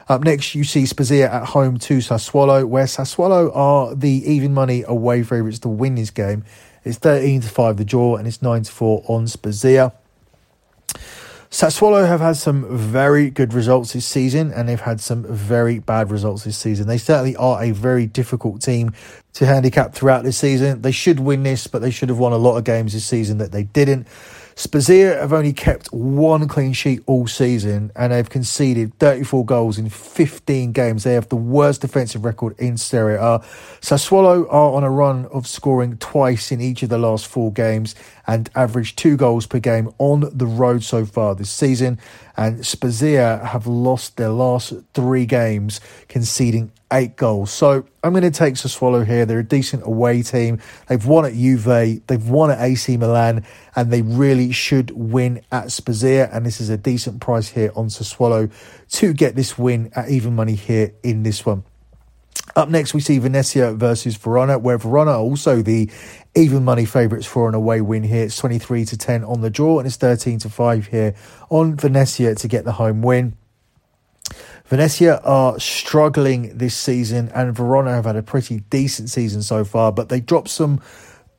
Up 0.07 0.23
next, 0.23 0.55
you 0.55 0.63
see 0.63 0.85
Spezia 0.85 1.29
at 1.29 1.45
home 1.47 1.77
to 1.79 1.97
Sassuolo, 1.97 2.65
where 2.65 2.85
Sassuolo 2.85 3.53
are 3.55 3.95
the 3.95 4.09
even 4.09 4.53
money 4.53 4.83
away 4.87 5.23
favourites 5.23 5.59
to 5.59 5.69
win 5.69 5.95
this 5.95 6.09
game. 6.09 6.43
It's 6.83 6.97
13 6.97 7.41
to 7.41 7.49
5 7.49 7.77
the 7.77 7.85
draw, 7.85 8.17
and 8.17 8.27
it's 8.27 8.41
9 8.41 8.63
to 8.63 8.71
4 8.71 9.03
on 9.07 9.27
Spezia. 9.27 9.93
Sassuolo 11.53 12.07
have 12.07 12.19
had 12.19 12.35
some 12.35 12.65
very 12.75 13.29
good 13.29 13.53
results 13.53 13.93
this 13.93 14.07
season 14.07 14.51
and 14.51 14.67
they've 14.67 14.81
had 14.81 14.99
some 14.99 15.23
very 15.23 15.77
bad 15.77 16.09
results 16.09 16.45
this 16.45 16.57
season. 16.57 16.87
They 16.87 16.97
certainly 16.97 17.35
are 17.35 17.63
a 17.63 17.69
very 17.69 18.07
difficult 18.07 18.63
team 18.63 18.93
to 19.33 19.45
handicap 19.45 19.93
throughout 19.93 20.23
this 20.23 20.35
season. 20.35 20.81
They 20.81 20.91
should 20.91 21.19
win 21.19 21.43
this, 21.43 21.67
but 21.67 21.83
they 21.83 21.91
should 21.91 22.09
have 22.09 22.17
won 22.17 22.33
a 22.33 22.37
lot 22.37 22.57
of 22.57 22.63
games 22.63 22.93
this 22.93 23.05
season 23.05 23.37
that 23.37 23.51
they 23.51 23.65
didn't. 23.65 24.07
Spezia 24.55 25.15
have 25.19 25.33
only 25.33 25.53
kept 25.53 25.87
one 25.93 26.47
clean 26.47 26.73
sheet 26.73 27.01
all 27.05 27.27
season 27.27 27.91
and 27.95 28.13
they've 28.13 28.29
conceded 28.29 28.97
34 28.99 29.45
goals 29.45 29.77
in 29.77 29.89
15 29.89 30.71
games. 30.71 31.03
They 31.03 31.13
have 31.13 31.29
the 31.29 31.35
worst 31.35 31.81
defensive 31.81 32.23
record 32.23 32.57
in 32.59 32.77
Serie 32.77 33.15
A. 33.15 33.39
Sassuolo 33.81 34.45
are 34.49 34.73
on 34.73 34.83
a 34.83 34.89
run 34.89 35.25
of 35.27 35.47
scoring 35.47 35.97
twice 35.97 36.51
in 36.51 36.61
each 36.61 36.83
of 36.83 36.89
the 36.89 36.97
last 36.97 37.27
four 37.27 37.51
games 37.51 37.95
and 38.25 38.49
average 38.55 38.95
two 38.95 39.17
goals 39.17 39.45
per 39.45 39.59
game 39.59 39.89
on 39.97 40.29
the 40.35 40.45
road 40.45 40.83
so 40.83 41.05
far 41.05 41.35
this 41.35 41.51
season. 41.51 41.99
And 42.37 42.65
Spezia 42.65 43.45
have 43.45 43.67
lost 43.67 44.17
their 44.17 44.29
last 44.29 44.73
three 44.93 45.25
games, 45.25 45.79
conceding 46.07 46.71
eight 46.91 47.15
goals. 47.15 47.51
So 47.51 47.85
I'm 48.03 48.11
going 48.11 48.23
to 48.23 48.31
take 48.31 48.55
Sassuolo 48.55 49.05
here. 49.05 49.25
They're 49.25 49.39
a 49.39 49.43
decent 49.43 49.85
away 49.85 50.23
team. 50.23 50.59
They've 50.87 51.05
won 51.05 51.25
at 51.25 51.33
Juve, 51.33 52.05
they've 52.07 52.29
won 52.29 52.51
at 52.51 52.61
AC 52.61 52.97
Milan, 52.97 53.45
and 53.75 53.91
they 53.91 54.01
really 54.01 54.51
should 54.51 54.91
win 54.91 55.41
at 55.51 55.71
Spezia. 55.71 56.29
And 56.31 56.45
this 56.45 56.61
is 56.61 56.69
a 56.69 56.77
decent 56.77 57.21
price 57.21 57.49
here 57.49 57.71
on 57.75 57.87
Sassuolo 57.87 58.51
to 58.91 59.13
get 59.13 59.35
this 59.35 59.57
win 59.57 59.91
at 59.95 60.09
even 60.09 60.35
money 60.35 60.55
here 60.55 60.93
in 61.03 61.23
this 61.23 61.45
one. 61.45 61.63
Up 62.55 62.69
next, 62.69 62.93
we 62.93 62.99
see 62.99 63.17
Venezia 63.17 63.73
versus 63.73 64.15
Verona, 64.15 64.59
where 64.59 64.77
Verona 64.77 65.17
also 65.17 65.63
the 65.63 65.89
even 66.35 66.63
money 66.63 66.85
favourites 66.85 67.25
for 67.25 67.49
an 67.49 67.55
away 67.55 67.81
win 67.81 68.03
here. 68.03 68.25
It's 68.25 68.37
23 68.37 68.85
to 68.85 68.97
10 68.97 69.23
on 69.23 69.41
the 69.41 69.49
draw, 69.49 69.79
and 69.79 69.87
it's 69.87 69.95
13 69.95 70.39
to 70.39 70.49
5 70.49 70.87
here 70.87 71.15
on 71.49 71.75
Venezia 71.75 72.35
to 72.35 72.47
get 72.47 72.63
the 72.63 72.73
home 72.73 73.01
win. 73.01 73.35
Venezia 74.65 75.17
are 75.19 75.59
struggling 75.59 76.57
this 76.57 76.75
season, 76.75 77.29
and 77.33 77.55
Verona 77.55 77.91
have 77.91 78.05
had 78.05 78.15
a 78.15 78.23
pretty 78.23 78.59
decent 78.69 79.09
season 79.09 79.41
so 79.41 79.63
far, 79.63 79.91
but 79.91 80.09
they 80.09 80.19
dropped 80.19 80.49
some 80.49 80.79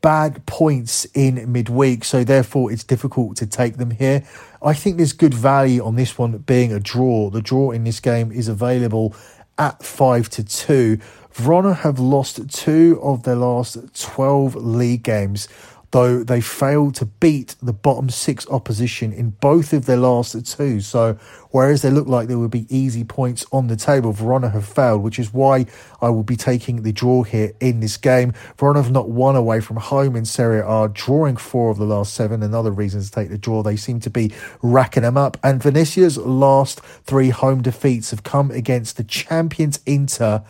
bad 0.04 0.44
points 0.44 1.06
in 1.14 1.50
midweek, 1.50 2.04
so 2.04 2.24
therefore 2.24 2.70
it's 2.70 2.84
difficult 2.84 3.38
to 3.38 3.46
take 3.46 3.78
them 3.78 3.90
here. 3.90 4.22
I 4.62 4.74
think 4.74 4.98
there's 4.98 5.14
good 5.14 5.32
value 5.32 5.82
on 5.82 5.94
this 5.94 6.18
one 6.18 6.36
being 6.38 6.74
a 6.74 6.80
draw. 6.80 7.30
The 7.30 7.40
draw 7.40 7.70
in 7.70 7.84
this 7.84 8.00
game 8.00 8.30
is 8.30 8.46
available 8.46 9.16
at 9.58 9.82
5 9.82 10.28
to 10.30 10.44
2. 10.44 10.98
Verona 11.32 11.74
have 11.74 11.98
lost 11.98 12.48
two 12.50 13.00
of 13.02 13.24
their 13.24 13.34
last 13.34 13.76
12 14.00 14.54
league 14.54 15.02
games, 15.02 15.48
though 15.94 16.24
they 16.24 16.40
failed 16.40 16.92
to 16.92 17.06
beat 17.06 17.54
the 17.62 17.72
bottom 17.72 18.10
six 18.10 18.48
opposition 18.48 19.12
in 19.12 19.30
both 19.30 19.72
of 19.72 19.86
their 19.86 19.96
last 19.96 20.34
two. 20.44 20.80
So, 20.80 21.16
whereas 21.52 21.82
they 21.82 21.90
look 21.90 22.08
like 22.08 22.26
there 22.26 22.40
would 22.40 22.50
be 22.50 22.66
easy 22.68 23.04
points 23.04 23.46
on 23.52 23.68
the 23.68 23.76
table, 23.76 24.10
Verona 24.10 24.48
have 24.48 24.66
failed, 24.66 25.04
which 25.04 25.20
is 25.20 25.32
why 25.32 25.66
I 26.02 26.08
will 26.08 26.24
be 26.24 26.34
taking 26.34 26.82
the 26.82 26.90
draw 26.90 27.22
here 27.22 27.52
in 27.60 27.78
this 27.78 27.96
game. 27.96 28.32
Verona 28.58 28.82
have 28.82 28.90
not 28.90 29.08
won 29.08 29.36
away 29.36 29.60
from 29.60 29.76
home 29.76 30.16
in 30.16 30.24
Serie 30.24 30.64
A, 30.66 30.88
drawing 30.92 31.36
four 31.36 31.70
of 31.70 31.78
the 31.78 31.86
last 31.86 32.12
seven. 32.12 32.42
Another 32.42 32.72
reason 32.72 33.00
to 33.00 33.08
take 33.08 33.30
the 33.30 33.38
draw. 33.38 33.62
They 33.62 33.76
seem 33.76 34.00
to 34.00 34.10
be 34.10 34.32
racking 34.62 35.04
them 35.04 35.16
up. 35.16 35.36
And 35.44 35.62
Venezia's 35.62 36.18
last 36.18 36.80
three 36.80 37.30
home 37.30 37.62
defeats 37.62 38.10
have 38.10 38.24
come 38.24 38.50
against 38.50 38.96
the 38.96 39.04
champions 39.04 39.78
Inter 39.86 40.42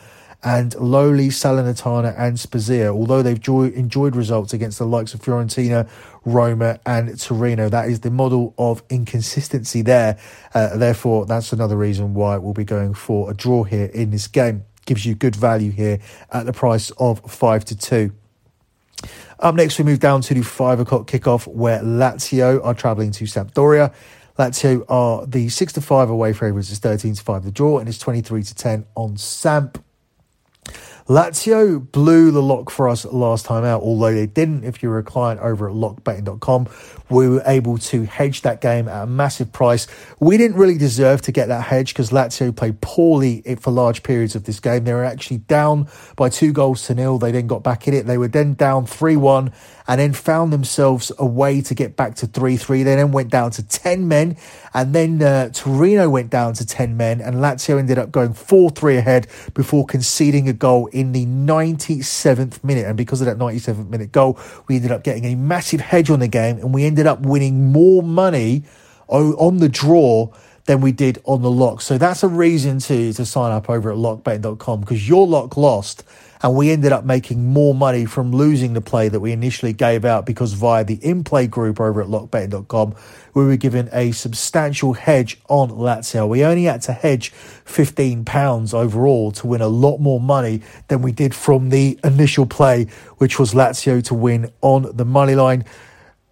and 0.44 0.74
lowly 0.76 1.28
Salernitana 1.28 2.14
and 2.18 2.38
Spezia, 2.38 2.92
although 2.92 3.22
they've 3.22 3.40
joy- 3.40 3.70
enjoyed 3.70 4.14
results 4.14 4.52
against 4.52 4.78
the 4.78 4.86
likes 4.86 5.14
of 5.14 5.20
Fiorentina, 5.20 5.88
Roma, 6.26 6.78
and 6.84 7.18
Torino. 7.18 7.70
That 7.70 7.88
is 7.88 8.00
the 8.00 8.10
model 8.10 8.54
of 8.58 8.82
inconsistency 8.90 9.80
there. 9.80 10.18
Uh, 10.52 10.76
therefore, 10.76 11.24
that's 11.24 11.52
another 11.52 11.76
reason 11.76 12.12
why 12.12 12.36
we'll 12.36 12.52
be 12.52 12.64
going 12.64 12.92
for 12.92 13.30
a 13.30 13.34
draw 13.34 13.64
here 13.64 13.86
in 13.86 14.10
this 14.10 14.26
game. 14.26 14.64
Gives 14.84 15.06
you 15.06 15.14
good 15.14 15.34
value 15.34 15.70
here 15.70 15.98
at 16.30 16.44
the 16.44 16.52
price 16.52 16.90
of 16.98 17.20
5 17.30 17.64
to 17.64 17.76
2. 17.76 18.12
Up 19.40 19.54
next, 19.54 19.78
we 19.78 19.84
move 19.84 19.98
down 19.98 20.20
to 20.22 20.34
the 20.34 20.42
5 20.42 20.80
o'clock 20.80 21.06
kickoff 21.06 21.46
where 21.46 21.80
Lazio 21.80 22.62
are 22.62 22.74
travelling 22.74 23.10
to 23.12 23.24
Sampdoria. 23.24 23.94
Lazio 24.38 24.84
are 24.90 25.24
the 25.26 25.48
6 25.48 25.72
to 25.72 25.80
5 25.80 26.10
away 26.10 26.34
favourites. 26.34 26.70
It's 26.70 26.80
13 26.80 27.14
to 27.14 27.22
5 27.22 27.44
the 27.44 27.50
draw, 27.50 27.78
and 27.78 27.88
it's 27.88 27.98
23 27.98 28.42
to 28.42 28.54
10 28.54 28.84
on 28.94 29.16
Samp. 29.16 29.82
Lazio 31.06 31.80
blew 31.92 32.30
the 32.30 32.40
lock 32.40 32.70
for 32.70 32.88
us 32.88 33.04
last 33.04 33.44
time 33.44 33.62
out, 33.62 33.82
although 33.82 34.14
they 34.14 34.26
didn't. 34.26 34.64
If 34.64 34.82
you're 34.82 34.98
a 34.98 35.02
client 35.02 35.38
over 35.40 35.68
at 35.68 35.74
lockbetting.com, 35.74 36.66
we 37.10 37.28
were 37.28 37.42
able 37.44 37.76
to 37.76 38.04
hedge 38.04 38.40
that 38.40 38.62
game 38.62 38.88
at 38.88 39.02
a 39.02 39.06
massive 39.06 39.52
price. 39.52 39.86
We 40.18 40.38
didn't 40.38 40.56
really 40.56 40.78
deserve 40.78 41.20
to 41.22 41.32
get 41.32 41.48
that 41.48 41.64
hedge 41.64 41.92
because 41.92 42.08
Lazio 42.08 42.56
played 42.56 42.80
poorly 42.80 43.42
for 43.60 43.70
large 43.70 44.02
periods 44.02 44.34
of 44.34 44.44
this 44.44 44.60
game. 44.60 44.84
They 44.84 44.94
were 44.94 45.04
actually 45.04 45.38
down 45.38 45.88
by 46.16 46.30
two 46.30 46.54
goals 46.54 46.86
to 46.86 46.94
nil. 46.94 47.18
They 47.18 47.32
then 47.32 47.48
got 47.48 47.62
back 47.62 47.86
in 47.86 47.92
it. 47.92 48.06
They 48.06 48.16
were 48.16 48.28
then 48.28 48.54
down 48.54 48.86
3 48.86 49.16
1 49.16 49.52
and 49.86 50.00
then 50.00 50.14
found 50.14 50.52
themselves 50.52 51.12
a 51.18 51.26
way 51.26 51.60
to 51.60 51.74
get 51.74 51.96
back 51.96 52.14
to 52.16 52.26
3 52.26 52.56
3. 52.56 52.82
They 52.82 52.96
then 52.96 53.12
went 53.12 53.30
down 53.30 53.50
to 53.52 53.62
10 53.62 54.08
men, 54.08 54.36
and 54.72 54.94
then 54.94 55.22
uh, 55.22 55.50
Torino 55.50 56.08
went 56.08 56.30
down 56.30 56.54
to 56.54 56.66
10 56.66 56.96
men, 56.96 57.20
and 57.20 57.36
Lazio 57.36 57.78
ended 57.78 57.98
up 57.98 58.10
going 58.10 58.32
4 58.32 58.70
3 58.70 58.96
ahead 58.96 59.26
before 59.52 59.84
conceding 59.84 60.48
a 60.48 60.54
goal 60.54 60.88
in 60.94 61.12
the 61.12 61.26
97th 61.26 62.62
minute. 62.62 62.86
And 62.86 62.96
because 62.96 63.20
of 63.20 63.26
that 63.26 63.36
97th 63.36 63.88
minute 63.88 64.12
goal, 64.12 64.38
we 64.68 64.76
ended 64.76 64.92
up 64.92 65.02
getting 65.02 65.24
a 65.24 65.34
massive 65.34 65.80
hedge 65.80 66.10
on 66.10 66.20
the 66.20 66.28
game, 66.28 66.58
and 66.58 66.72
we 66.72 66.84
ended 66.84 67.06
up 67.06 67.20
winning 67.20 67.72
more 67.72 68.02
money 68.02 68.62
on 69.08 69.58
the 69.58 69.68
draw 69.68 70.32
than 70.66 70.80
we 70.80 70.92
did 70.92 71.20
on 71.24 71.42
the 71.42 71.50
lock. 71.50 71.80
So 71.80 71.98
that's 71.98 72.22
a 72.22 72.28
reason 72.28 72.78
to 72.80 73.12
to 73.12 73.26
sign 73.26 73.52
up 73.52 73.68
over 73.68 73.90
at 73.90 73.98
lockbetting.com 73.98 74.80
because 74.80 75.08
your 75.08 75.26
lock 75.26 75.56
lost 75.56 76.04
and 76.44 76.54
we 76.54 76.70
ended 76.70 76.92
up 76.92 77.06
making 77.06 77.42
more 77.42 77.74
money 77.74 78.04
from 78.04 78.30
losing 78.30 78.74
the 78.74 78.82
play 78.82 79.08
that 79.08 79.18
we 79.18 79.32
initially 79.32 79.72
gave 79.72 80.04
out 80.04 80.26
because 80.26 80.52
via 80.52 80.84
the 80.84 80.96
in-play 80.96 81.46
group 81.46 81.80
over 81.80 82.02
at 82.02 82.08
lockbetting.com, 82.08 82.94
we 83.32 83.46
were 83.46 83.56
given 83.56 83.88
a 83.94 84.12
substantial 84.12 84.92
hedge 84.92 85.40
on 85.48 85.70
Lazio. 85.70 86.28
We 86.28 86.44
only 86.44 86.64
had 86.64 86.82
to 86.82 86.92
hedge 86.92 87.32
£15 87.64 88.74
overall 88.74 89.32
to 89.32 89.46
win 89.46 89.62
a 89.62 89.68
lot 89.68 89.96
more 90.00 90.20
money 90.20 90.60
than 90.88 91.00
we 91.00 91.12
did 91.12 91.34
from 91.34 91.70
the 91.70 91.98
initial 92.04 92.44
play, 92.44 92.88
which 93.16 93.38
was 93.38 93.54
Lazio 93.54 94.04
to 94.04 94.12
win 94.12 94.52
on 94.60 94.94
the 94.94 95.06
money 95.06 95.34
line 95.34 95.64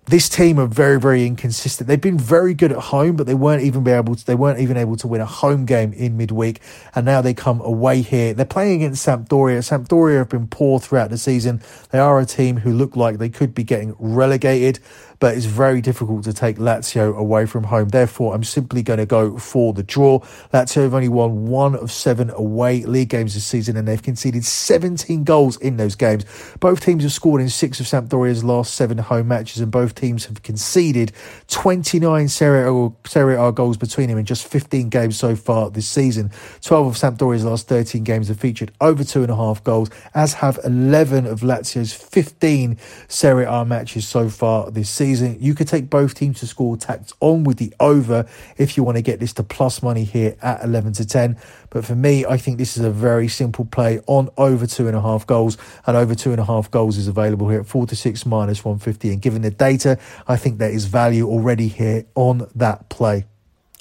this 0.06 0.28
team 0.28 0.58
are 0.58 0.66
very, 0.66 0.98
very 0.98 1.24
inconsistent. 1.26 1.86
They've 1.86 2.00
been 2.00 2.18
very 2.18 2.54
good 2.54 2.72
at 2.72 2.78
home, 2.78 3.14
but 3.14 3.26
they 3.26 3.34
weren't 3.34 3.62
even 3.62 3.84
be 3.84 3.92
able 3.92 4.16
to, 4.16 4.26
they 4.26 4.34
weren't 4.34 4.58
even 4.58 4.76
able 4.76 4.96
to 4.96 5.06
win 5.06 5.20
a 5.20 5.26
home 5.26 5.64
game 5.64 5.92
in 5.92 6.16
midweek. 6.16 6.60
And 6.94 7.06
now 7.06 7.22
they 7.22 7.34
come 7.34 7.60
away 7.60 8.02
here. 8.02 8.34
They're 8.34 8.44
playing 8.44 8.82
against 8.82 9.06
Sampdoria. 9.06 9.58
Sampdoria 9.58 10.18
have 10.18 10.28
been 10.28 10.48
poor 10.48 10.80
throughout 10.80 11.10
the 11.10 11.18
season. 11.18 11.62
They 11.90 12.00
are 12.00 12.18
a 12.18 12.26
team 12.26 12.56
who 12.58 12.72
look 12.72 12.96
like 12.96 13.18
they 13.18 13.28
could 13.28 13.54
be 13.54 13.62
getting 13.62 13.94
relegated 13.98 14.80
but 15.22 15.36
it's 15.36 15.46
very 15.46 15.80
difficult 15.80 16.24
to 16.24 16.32
take 16.32 16.56
Lazio 16.56 17.16
away 17.16 17.46
from 17.46 17.62
home. 17.62 17.90
Therefore, 17.90 18.34
I'm 18.34 18.42
simply 18.42 18.82
going 18.82 18.98
to 18.98 19.06
go 19.06 19.38
for 19.38 19.72
the 19.72 19.84
draw. 19.84 20.18
Lazio 20.52 20.82
have 20.82 20.94
only 20.94 21.08
won 21.08 21.46
one 21.46 21.76
of 21.76 21.92
seven 21.92 22.30
away 22.30 22.82
league 22.82 23.10
games 23.10 23.34
this 23.34 23.44
season, 23.44 23.76
and 23.76 23.86
they've 23.86 24.02
conceded 24.02 24.44
17 24.44 25.22
goals 25.22 25.58
in 25.58 25.76
those 25.76 25.94
games. 25.94 26.24
Both 26.58 26.84
teams 26.84 27.04
have 27.04 27.12
scored 27.12 27.40
in 27.40 27.50
six 27.50 27.78
of 27.78 27.86
Sampdoria's 27.86 28.42
last 28.42 28.74
seven 28.74 28.98
home 28.98 29.28
matches, 29.28 29.60
and 29.60 29.70
both 29.70 29.94
teams 29.94 30.24
have 30.24 30.42
conceded 30.42 31.12
29 31.46 32.26
Serie 32.26 32.68
A, 32.68 33.08
Serie 33.08 33.36
A 33.36 33.52
goals 33.52 33.76
between 33.76 34.08
them 34.08 34.18
in 34.18 34.24
just 34.24 34.44
15 34.48 34.88
games 34.88 35.16
so 35.16 35.36
far 35.36 35.70
this 35.70 35.86
season. 35.86 36.32
12 36.62 36.86
of 36.88 36.98
Sampdoria's 36.98 37.44
last 37.44 37.68
13 37.68 38.02
games 38.02 38.26
have 38.26 38.40
featured 38.40 38.72
over 38.80 39.04
two 39.04 39.22
and 39.22 39.30
a 39.30 39.36
half 39.36 39.62
goals, 39.62 39.88
as 40.16 40.34
have 40.34 40.58
11 40.64 41.26
of 41.26 41.42
Lazio's 41.42 41.92
15 41.92 42.76
Serie 43.06 43.46
A 43.48 43.64
matches 43.64 44.08
so 44.08 44.28
far 44.28 44.68
this 44.72 44.90
season 44.90 45.11
season. 45.12 45.36
You 45.40 45.54
could 45.54 45.68
take 45.68 45.90
both 45.90 46.14
teams 46.14 46.40
to 46.40 46.46
score 46.46 46.76
tacked 46.76 47.12
on 47.20 47.44
with 47.44 47.58
the 47.58 47.72
over 47.78 48.26
if 48.56 48.76
you 48.76 48.82
want 48.82 48.96
to 48.96 49.02
get 49.02 49.20
this 49.20 49.32
to 49.34 49.42
plus 49.42 49.82
money 49.82 50.04
here 50.04 50.36
at 50.40 50.64
11 50.64 50.94
to 50.94 51.06
10. 51.06 51.36
But 51.70 51.84
for 51.84 51.94
me, 51.94 52.24
I 52.24 52.36
think 52.36 52.58
this 52.58 52.76
is 52.76 52.84
a 52.84 52.90
very 52.90 53.28
simple 53.28 53.64
play 53.64 54.00
on 54.06 54.30
over 54.36 54.66
two 54.66 54.86
and 54.86 54.96
a 54.96 55.00
half 55.00 55.26
goals. 55.26 55.58
And 55.86 55.96
over 55.96 56.14
two 56.14 56.30
and 56.30 56.40
a 56.40 56.44
half 56.44 56.70
goals 56.70 56.96
is 56.96 57.08
available 57.08 57.48
here 57.48 57.60
at 57.60 57.66
4 57.66 57.86
to 57.86 57.96
6 57.96 58.26
minus 58.26 58.64
150. 58.64 59.12
And 59.12 59.20
given 59.20 59.42
the 59.42 59.50
data, 59.50 59.98
I 60.26 60.36
think 60.36 60.58
there 60.58 60.70
is 60.70 60.86
value 60.86 61.28
already 61.28 61.68
here 61.68 62.06
on 62.14 62.48
that 62.54 62.88
play. 62.88 63.26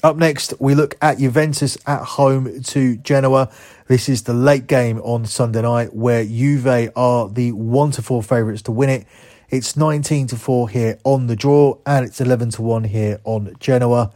Up 0.03 0.17
next, 0.17 0.55
we 0.59 0.73
look 0.73 0.97
at 0.99 1.19
Juventus 1.19 1.77
at 1.85 2.01
home 2.01 2.63
to 2.63 2.97
Genoa. 2.97 3.51
This 3.87 4.09
is 4.09 4.23
the 4.23 4.33
late 4.33 4.65
game 4.65 4.99
on 5.01 5.25
Sunday 5.25 5.61
night 5.61 5.93
where 5.93 6.25
Juve 6.25 6.91
are 6.95 7.29
the 7.29 7.51
1 7.51 7.91
to 7.91 8.01
4 8.01 8.23
favourites 8.23 8.63
to 8.63 8.71
win 8.71 8.89
it. 8.89 9.05
It's 9.51 9.75
19 9.75 10.27
to 10.27 10.37
4 10.37 10.69
here 10.69 10.97
on 11.03 11.27
the 11.27 11.35
draw, 11.35 11.77
and 11.85 12.05
it's 12.05 12.21
11 12.21 12.51
to 12.51 12.61
1 12.61 12.85
here 12.85 13.19
on 13.25 13.53
Genoa. 13.59 14.13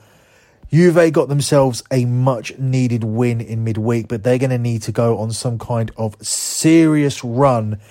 Juve 0.72 1.12
got 1.12 1.28
themselves 1.28 1.84
a 1.92 2.06
much 2.06 2.58
needed 2.58 3.04
win 3.04 3.42
in 3.42 3.66
midweek, 3.66 4.08
but 4.08 4.24
they're 4.24 4.38
going 4.38 4.52
to 4.52 4.58
need 4.58 4.84
to 4.84 4.94
go 4.94 5.18
on 5.18 5.34
some 5.34 5.60
kind 5.60 5.92
of 5.98 6.16
serious 6.26 7.22
run 7.22 7.82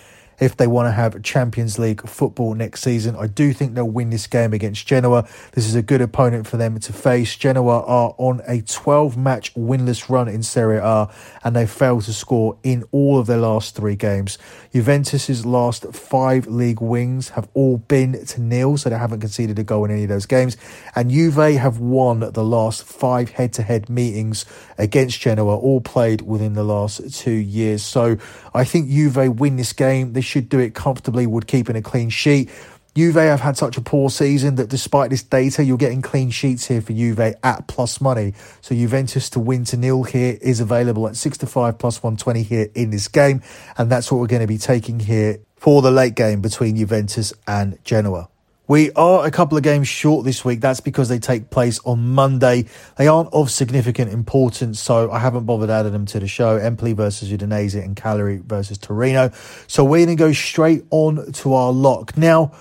if 0.41 0.57
they 0.57 0.67
want 0.67 0.87
to 0.87 0.93
have 0.93 1.23
Champions 1.23 1.79
League 1.79 2.07
football 2.09 2.55
next 2.55 2.83
season. 2.83 3.17
I 3.17 3.27
do 3.27 3.53
think 3.53 3.75
they'll 3.75 3.85
win 3.85 4.11
this 4.11 4.27
game 4.27 4.53
against 4.53 4.87
Genoa. 4.87 5.27
This 5.53 5.67
is 5.67 5.75
a 5.75 5.83
good 5.83 6.01
opponent 6.01 6.47
for 6.47 6.57
them 6.57 6.79
to 6.81 6.93
face. 6.93 7.37
Genoa 7.37 7.83
are 7.85 8.15
on 8.19 8.41
a 8.47 8.63
12 8.63 9.17
match 9.17 9.55
winless 9.55 10.09
run 10.09 10.29
in 10.29 10.43
Serie 10.43 10.79
A 10.79 11.09
and 11.43 11.55
they 11.55 11.67
failed 11.67 12.05
to 12.05 12.13
score 12.13 12.59
in 12.63 12.85
all 12.93 13.19
of 13.19 13.27
their 13.27 13.39
last 13.39 13.75
three 13.75 13.97
games. 13.97 14.39
Juventus's 14.73 15.47
last 15.47 15.85
five 15.95 16.47
league 16.47 16.81
wins 16.81 17.31
have 17.31 17.49
all 17.55 17.79
been 17.79 18.25
to 18.27 18.41
nil, 18.41 18.77
so 18.77 18.91
they 18.91 18.99
haven't 18.99 19.21
conceded 19.21 19.59
a 19.59 19.65
goal 19.65 19.85
in 19.85 19.91
any 19.91 20.05
of 20.05 20.09
those 20.09 20.27
games. 20.27 20.57
And 20.97 21.11
Juve 21.11 21.35
have 21.35 21.79
won 21.79 22.21
the 22.21 22.45
last 22.45 22.83
five 22.85 23.31
head 23.31 23.53
to 23.55 23.63
head 23.63 23.89
meetings 23.89 24.45
against 24.79 25.21
Genoa, 25.21 25.57
all 25.57 25.81
played 25.81 26.23
within 26.23 26.55
the 26.55 26.65
last 26.65 27.15
two 27.15 27.31
years. 27.31 27.83
So 27.85 28.17
I 28.53 28.65
think 28.65 28.89
Juve 28.89 29.39
win 29.39 29.57
this 29.57 29.73
game. 29.73 30.13
They 30.13 30.21
should 30.25 30.49
do 30.49 30.59
it 30.59 30.75
comfortably, 30.75 31.27
would 31.27 31.47
keeping 31.47 31.77
a 31.77 31.83
clean 31.83 32.11
sheet. 32.11 32.51
Juve 32.97 33.17
have 33.17 33.41
had 33.41 33.57
such 33.57 33.77
a 33.77 33.81
poor 33.81 34.09
season 34.09 34.55
that 34.55 34.69
despite 34.69 35.11
this 35.11 35.25
data, 35.25 35.65
you're 35.65 35.77
getting 35.77 36.01
clean 36.01 36.31
sheets 36.31 36.67
here 36.67 36.81
for 36.81 36.93
Juve 36.93 37.19
at 37.19 37.67
plus 37.67 38.01
money. 38.01 38.35
So 38.61 38.73
Juventus 38.73 39.29
to 39.31 39.41
win 39.41 39.65
to 39.65 39.77
nil 39.77 40.05
here 40.05 40.39
is 40.41 40.61
available 40.61 41.09
at 41.09 41.17
6 41.17 41.39
to 41.39 41.47
5 41.47 41.77
plus 41.77 42.03
120 42.05 42.43
here 42.45 42.69
in 42.75 42.91
this 42.91 43.09
game. 43.09 43.43
And 43.77 43.91
that's 43.91 44.13
what 44.13 44.21
we're 44.21 44.29
going 44.29 44.43
to 44.43 44.47
be 44.47 44.59
taking 44.59 45.01
here 45.01 45.39
for 45.57 45.83
the 45.83 45.91
late 45.91 46.15
game 46.15 46.41
between 46.41 46.77
Juventus 46.77 47.33
and 47.49 47.83
Genoa. 47.83 48.29
We 48.67 48.93
are 48.93 49.27
a 49.27 49.31
couple 49.31 49.59
of 49.59 49.63
games 49.63 49.89
short 49.89 50.25
this 50.25 50.43
week. 50.43 50.63
That's 50.63 50.81
because 50.81 51.11
they 51.11 51.19
take 51.19 51.51
place 51.51 51.81
on 51.85 52.15
Monday. 52.15 52.65
They 52.97 53.07
aren't 53.07 53.31
of 53.35 53.51
significant 53.51 54.11
importance, 54.11 54.81
so 54.81 55.11
I 55.11 55.19
haven't 55.19 55.45
bothered 55.45 55.69
adding 55.69 55.93
them 55.93 56.07
to 56.07 56.21
the 56.21 56.27
show. 56.27 56.57
Empoli 56.57 56.95
versus 56.95 57.31
Udinese 57.31 57.75
and 57.75 57.95
Cagliari 57.95 58.39
versus 58.39 58.79
Torino. 58.79 59.33
So 59.67 59.85
we're 59.85 60.07
going 60.07 60.17
to 60.17 60.25
go 60.25 60.33
straight 60.33 60.85
on 60.91 61.31
to 61.33 61.53
our 61.53 61.73
lock. 61.73 62.17
Now, 62.17 62.53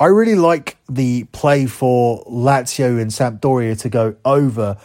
I 0.00 0.06
really 0.06 0.34
like 0.34 0.78
the 0.88 1.24
play 1.24 1.66
for 1.66 2.24
Lazio 2.24 2.98
and 2.98 3.10
Sampdoria 3.10 3.78
to 3.82 3.90
go 3.90 4.16
over. 4.24 4.78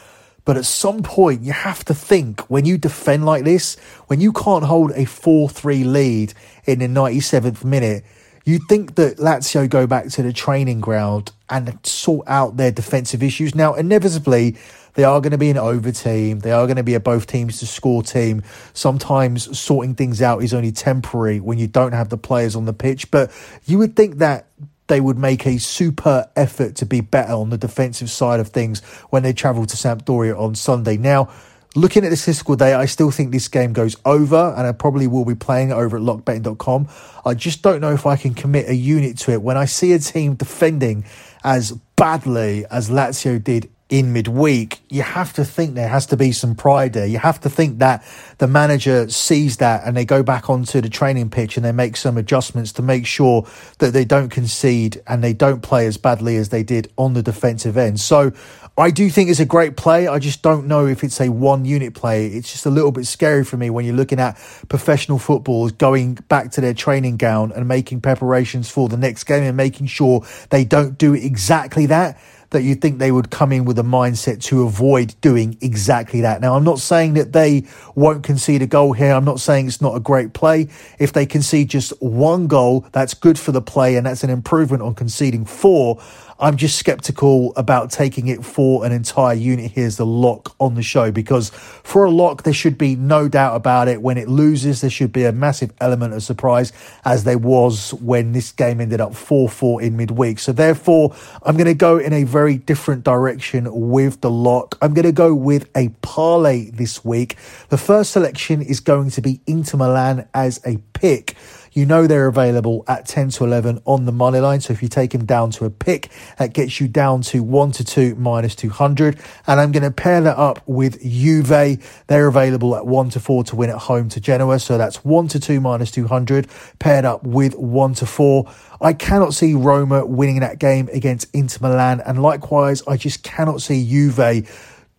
But 0.44 0.58
at 0.58 0.66
some 0.66 1.04
point, 1.04 1.44
you 1.44 1.54
have 1.54 1.86
to 1.86 1.94
think 1.94 2.42
when 2.50 2.66
you 2.66 2.78
defend 2.78 3.26
like 3.26 3.46
this, 3.46 3.78
when 4.08 4.20
you 4.20 4.34
can't 4.34 4.66
hold 4.66 4.92
a 4.92 5.06
4 5.06 5.48
3 5.48 5.86
lead 5.86 6.34
in 6.66 6.80
the 6.80 6.88
97th 6.88 7.64
minute, 7.64 8.04
You'd 8.46 8.64
think 8.68 8.96
that 8.96 9.18
Lazio 9.18 9.70
go 9.70 9.88
back 9.88 10.10
to 10.10 10.24
the 10.24 10.34
training 10.34 10.82
ground 10.82 11.32
and 11.50 11.80
sort 11.86 12.28
out 12.28 12.58
their 12.58 12.72
defensive 12.72 13.24
issues. 13.24 13.56
Now, 13.56 13.74
inevitably, 13.74 14.58
they 14.96 15.04
are 15.06 15.22
going 15.22 15.32
to 15.32 15.38
be 15.38 15.50
an 15.50 15.58
over 15.58 15.92
team. 15.92 16.40
They 16.40 16.52
are 16.52 16.66
going 16.66 16.78
to 16.78 16.84
be 16.84 16.94
a 16.94 17.00
both 17.00 17.26
teams 17.26 17.60
to 17.60 17.68
score 17.68 18.04
team. 18.04 18.44
Sometimes 18.74 19.58
sorting 19.58 19.96
things 19.96 20.22
out 20.22 20.44
is 20.44 20.54
only 20.54 20.72
temporary 20.72 21.40
when 21.40 21.58
you 21.58 21.68
don't 21.68 21.94
have 21.94 22.10
the 22.10 22.18
players 22.18 22.56
on 22.56 22.66
the 22.66 22.74
pitch. 22.74 23.10
But 23.12 23.32
you 23.66 23.78
would 23.78 23.96
think 23.96 24.18
that 24.18 24.48
they 24.88 25.00
would 25.00 25.18
make 25.18 25.48
a 25.48 25.58
super 25.58 26.30
effort 26.36 26.76
to 26.76 26.86
be 26.86 27.02
better 27.02 27.34
on 27.34 27.50
the 27.50 27.58
defensive 27.58 28.12
side 28.12 28.40
of 28.40 28.50
things 28.50 28.82
when 29.10 29.24
they 29.24 29.34
travel 29.34 29.66
to 29.66 29.78
Sampdoria 29.78 30.38
on 30.38 30.54
Sunday. 30.56 30.98
Now, 30.98 31.32
Looking 31.76 32.06
at 32.06 32.10
the 32.12 32.18
statistical 32.18 32.56
data, 32.56 32.78
I 32.78 32.86
still 32.86 33.10
think 33.10 33.32
this 33.32 33.48
game 33.48 33.74
goes 33.74 33.96
over, 34.06 34.54
and 34.56 34.68
I 34.68 34.74
probably 34.74 35.08
will 35.08 35.26
be 35.26 35.34
playing 35.34 35.72
it 35.72 35.74
over 35.74 35.98
at 35.98 36.04
lockbetting.com. 36.04 36.88
I 37.26 37.34
just 37.34 37.64
don't 37.64 37.82
know 37.82 37.94
if 37.94 38.06
I 38.06 38.16
can 38.16 38.36
commit 38.36 38.70
a 38.70 38.76
unit 38.76 39.18
to 39.20 39.32
it. 39.32 39.42
When 39.42 39.58
I 39.58 39.66
see 39.66 39.92
a 39.94 40.00
team 40.00 40.36
defending 40.36 41.04
as 41.44 41.72
badly 41.96 42.66
as 42.70 42.92
Lazio 42.92 43.44
did 43.44 43.72
in 43.94 44.12
midweek, 44.12 44.80
you 44.90 45.04
have 45.04 45.34
to 45.34 45.46
think 45.46 45.76
there 45.76 45.88
has 45.88 46.08
to 46.08 46.18
be 46.18 46.32
some 46.32 46.56
pride 46.56 46.94
there. 46.94 47.06
You 47.06 47.20
have 47.20 47.40
to 47.42 47.50
think 47.50 47.78
that 47.78 48.04
the 48.40 48.48
manager 48.48 49.08
sees 49.08 49.58
that 49.58 49.86
and 49.86 49.96
they 49.96 50.04
go 50.04 50.24
back 50.24 50.50
onto 50.50 50.82
the 50.82 50.90
training 50.90 51.30
pitch 51.30 51.58
and 51.58 51.64
they 51.64 51.72
make 51.72 51.96
some 51.96 52.18
adjustments 52.18 52.74
to 52.74 52.82
make 52.82 53.06
sure 53.06 53.46
that 53.78 53.94
they 53.94 54.04
don't 54.04 54.30
concede 54.30 55.00
and 55.06 55.24
they 55.24 55.32
don't 55.32 55.62
play 55.62 55.86
as 55.86 55.98
badly 55.98 56.38
as 56.38 56.50
they 56.50 56.64
did 56.64 56.92
on 56.98 57.14
the 57.14 57.22
defensive 57.22 57.78
end. 57.78 58.00
So 58.00 58.32
I 58.80 58.90
do 58.90 59.12
think 59.12 59.30
it's 59.30 59.40
a 59.40 59.46
great 59.46 59.78
play. 59.78 60.08
I 60.08 60.18
just 60.18 60.42
don't 60.42 60.66
know 60.66 60.88
if 60.88 61.04
it's 61.04 61.22
a 61.22 61.30
one 61.30 61.64
unit 61.64 61.94
play. 61.94 62.26
It's 62.26 62.52
just 62.52 62.66
a 62.66 62.72
little 62.72 62.92
bit 62.92 63.06
scary 63.06 63.46
for 63.46 63.58
me 63.58 63.70
when 63.70 63.86
you're 63.86 63.96
looking 63.96 64.20
at 64.20 64.38
professional 64.70 65.20
footballers 65.20 65.72
going 65.72 66.16
back 66.30 66.50
to 66.54 66.62
their 66.62 66.74
training 66.74 67.18
ground 67.18 67.52
and 67.52 67.68
making 67.68 68.02
preparations 68.02 68.72
for 68.72 68.90
the 68.90 68.98
next 68.98 69.26
game 69.26 69.44
and 69.44 69.56
making 69.56 69.86
sure 69.86 70.26
they 70.50 70.66
don't 70.66 70.98
do 70.98 71.14
exactly 71.14 71.86
that 71.86 72.20
that 72.54 72.64
you 72.64 72.76
think 72.76 72.98
they 72.98 73.12
would 73.12 73.30
come 73.30 73.52
in 73.52 73.66
with 73.66 73.78
a 73.78 73.84
mindset 73.84 74.42
to 74.44 74.64
avoid 74.64 75.16
doing 75.22 75.58
exactly 75.62 76.22
that. 76.22 76.42
Now, 76.42 76.56
I'm 76.56 76.64
not 76.64 76.80
saying 76.80 77.16
that 77.16 77.34
they 77.34 77.66
won't 77.96 78.24
concede 78.24 78.62
a 78.62 78.68
goal 78.68 78.94
here. 78.94 79.12
I'm 79.12 79.26
not 79.26 79.40
saying 79.40 79.68
it's 79.68 79.82
not 79.82 79.96
a 79.96 80.00
great 80.00 80.34
play. 80.34 80.70
If 80.98 81.14
they 81.14 81.26
concede 81.26 81.70
just 81.70 81.92
one 82.02 82.48
goal, 82.48 82.88
that's 82.92 83.14
good 83.14 83.38
for 83.38 83.52
the 83.52 83.62
play 83.62 83.96
and 83.98 84.06
that's 84.06 84.24
an 84.24 84.30
improvement 84.30 84.82
on 84.82 84.96
conceding 84.96 85.46
four. 85.46 86.02
I'm 86.40 86.58
just 86.58 86.78
skeptical 86.78 87.54
about 87.56 87.92
taking 87.92 88.28
it 88.28 88.44
for 88.44 88.86
an 88.86 88.92
entire 88.92 89.36
unit 89.36 89.72
here 89.72 89.86
as 89.86 89.98
the 89.98 90.06
lock 90.06 90.56
on 90.60 90.76
the 90.76 90.84
show 90.84 91.12
because 91.12 91.50
for 91.50 92.06
a 92.06 92.12
lock, 92.12 92.44
there 92.44 92.54
should 92.54 92.78
be 92.78 92.96
no 92.96 93.28
doubt 93.28 93.56
about 93.56 93.88
it. 93.88 94.02
When 94.02 94.18
it 94.18 94.28
loses, 94.28 94.82
there 94.82 94.90
should 94.90 95.12
be 95.12 95.26
a 95.26 95.32
massive 95.32 95.72
element 95.80 96.14
of 96.14 96.24
surprise, 96.24 96.72
as 97.06 97.24
there 97.24 97.38
was 97.38 97.94
when 97.96 98.32
this 98.32 98.52
game 98.52 98.82
ended 98.82 99.00
up 99.00 99.16
4 99.16 99.50
4 99.50 99.82
in 99.82 99.98
midweek. 99.98 100.40
So, 100.40 100.52
therefore, 100.52 101.16
I'm 101.44 101.56
going 101.56 101.68
to 101.68 101.74
go 101.74 101.98
in 101.98 102.14
a 102.14 102.24
very 102.24 102.58
different 102.58 103.04
direction 103.04 103.68
with 103.90 104.22
the 104.22 104.32
lock. 104.32 104.78
I'm 104.82 104.94
going 104.94 105.06
to 105.06 105.12
go 105.12 105.34
with 105.34 105.70
a 105.76 105.90
parlay 106.02 106.70
this 106.70 107.04
week. 107.06 107.38
The 107.70 107.78
first 107.78 108.12
selection 108.12 108.62
is 108.62 108.80
going 108.80 109.12
to 109.12 109.22
be 109.22 109.42
Inter 109.46 109.78
Milan 109.78 110.28
as 110.34 110.60
a 110.66 110.78
pick. 110.94 111.36
You 111.74 111.86
know 111.86 112.06
they're 112.06 112.28
available 112.28 112.84
at 112.88 113.06
10 113.08 113.30
to 113.30 113.46
11 113.46 113.82
on 113.86 114.06
the 114.06 114.12
money 114.12 114.40
line. 114.40 114.62
So 114.62 114.74
if 114.74 114.84
you 114.84 114.90
take 114.90 115.12
them 115.12 115.26
down 115.26 115.52
to 115.52 115.66
a 115.66 115.70
pick, 115.70 116.12
that 116.38 116.54
gets 116.54 116.80
you 116.80 116.88
down 116.88 117.22
to 117.24 117.42
1 117.42 117.72
to 117.74 117.84
2 117.84 118.16
minus 118.16 118.56
200. 118.56 119.20
And 119.48 119.60
I'm 119.60 119.72
going 119.72 119.84
to 119.84 119.92
pair 119.92 120.22
that 120.22 120.38
up 120.38 120.62
with 120.68 121.02
Juve. 121.02 121.80
They're 122.08 122.28
available 122.28 122.76
at 122.76 122.86
1 122.86 123.10
to 123.12 123.20
4 123.20 123.44
to 123.46 123.56
win 123.56 123.70
at 123.72 123.78
home 123.78 124.10
to 124.10 124.20
Genoa. 124.20 124.60
So 124.60 124.78
that's 124.78 125.04
1 125.04 125.28
to 125.30 125.40
2 125.40 125.60
minus 125.60 125.92
200 125.92 126.48
paired 126.80 127.06
up 127.06 127.24
with 127.24 127.56
1 127.56 127.94
to 127.96 128.06
4. 128.06 128.52
I 128.80 128.94
cannot 128.94 129.34
see 129.34 129.54
Roma 129.54 130.06
winning 130.06 130.42
that 130.42 130.60
game 130.60 130.90
against 130.94 131.34
Inter 131.34 131.68
Milan. 131.68 132.02
And 132.06 132.22
likewise, 132.22 132.84
I 132.88 132.98
just 132.98 133.24
cannot 133.24 133.62
see 133.62 133.88
Juve 133.88 134.48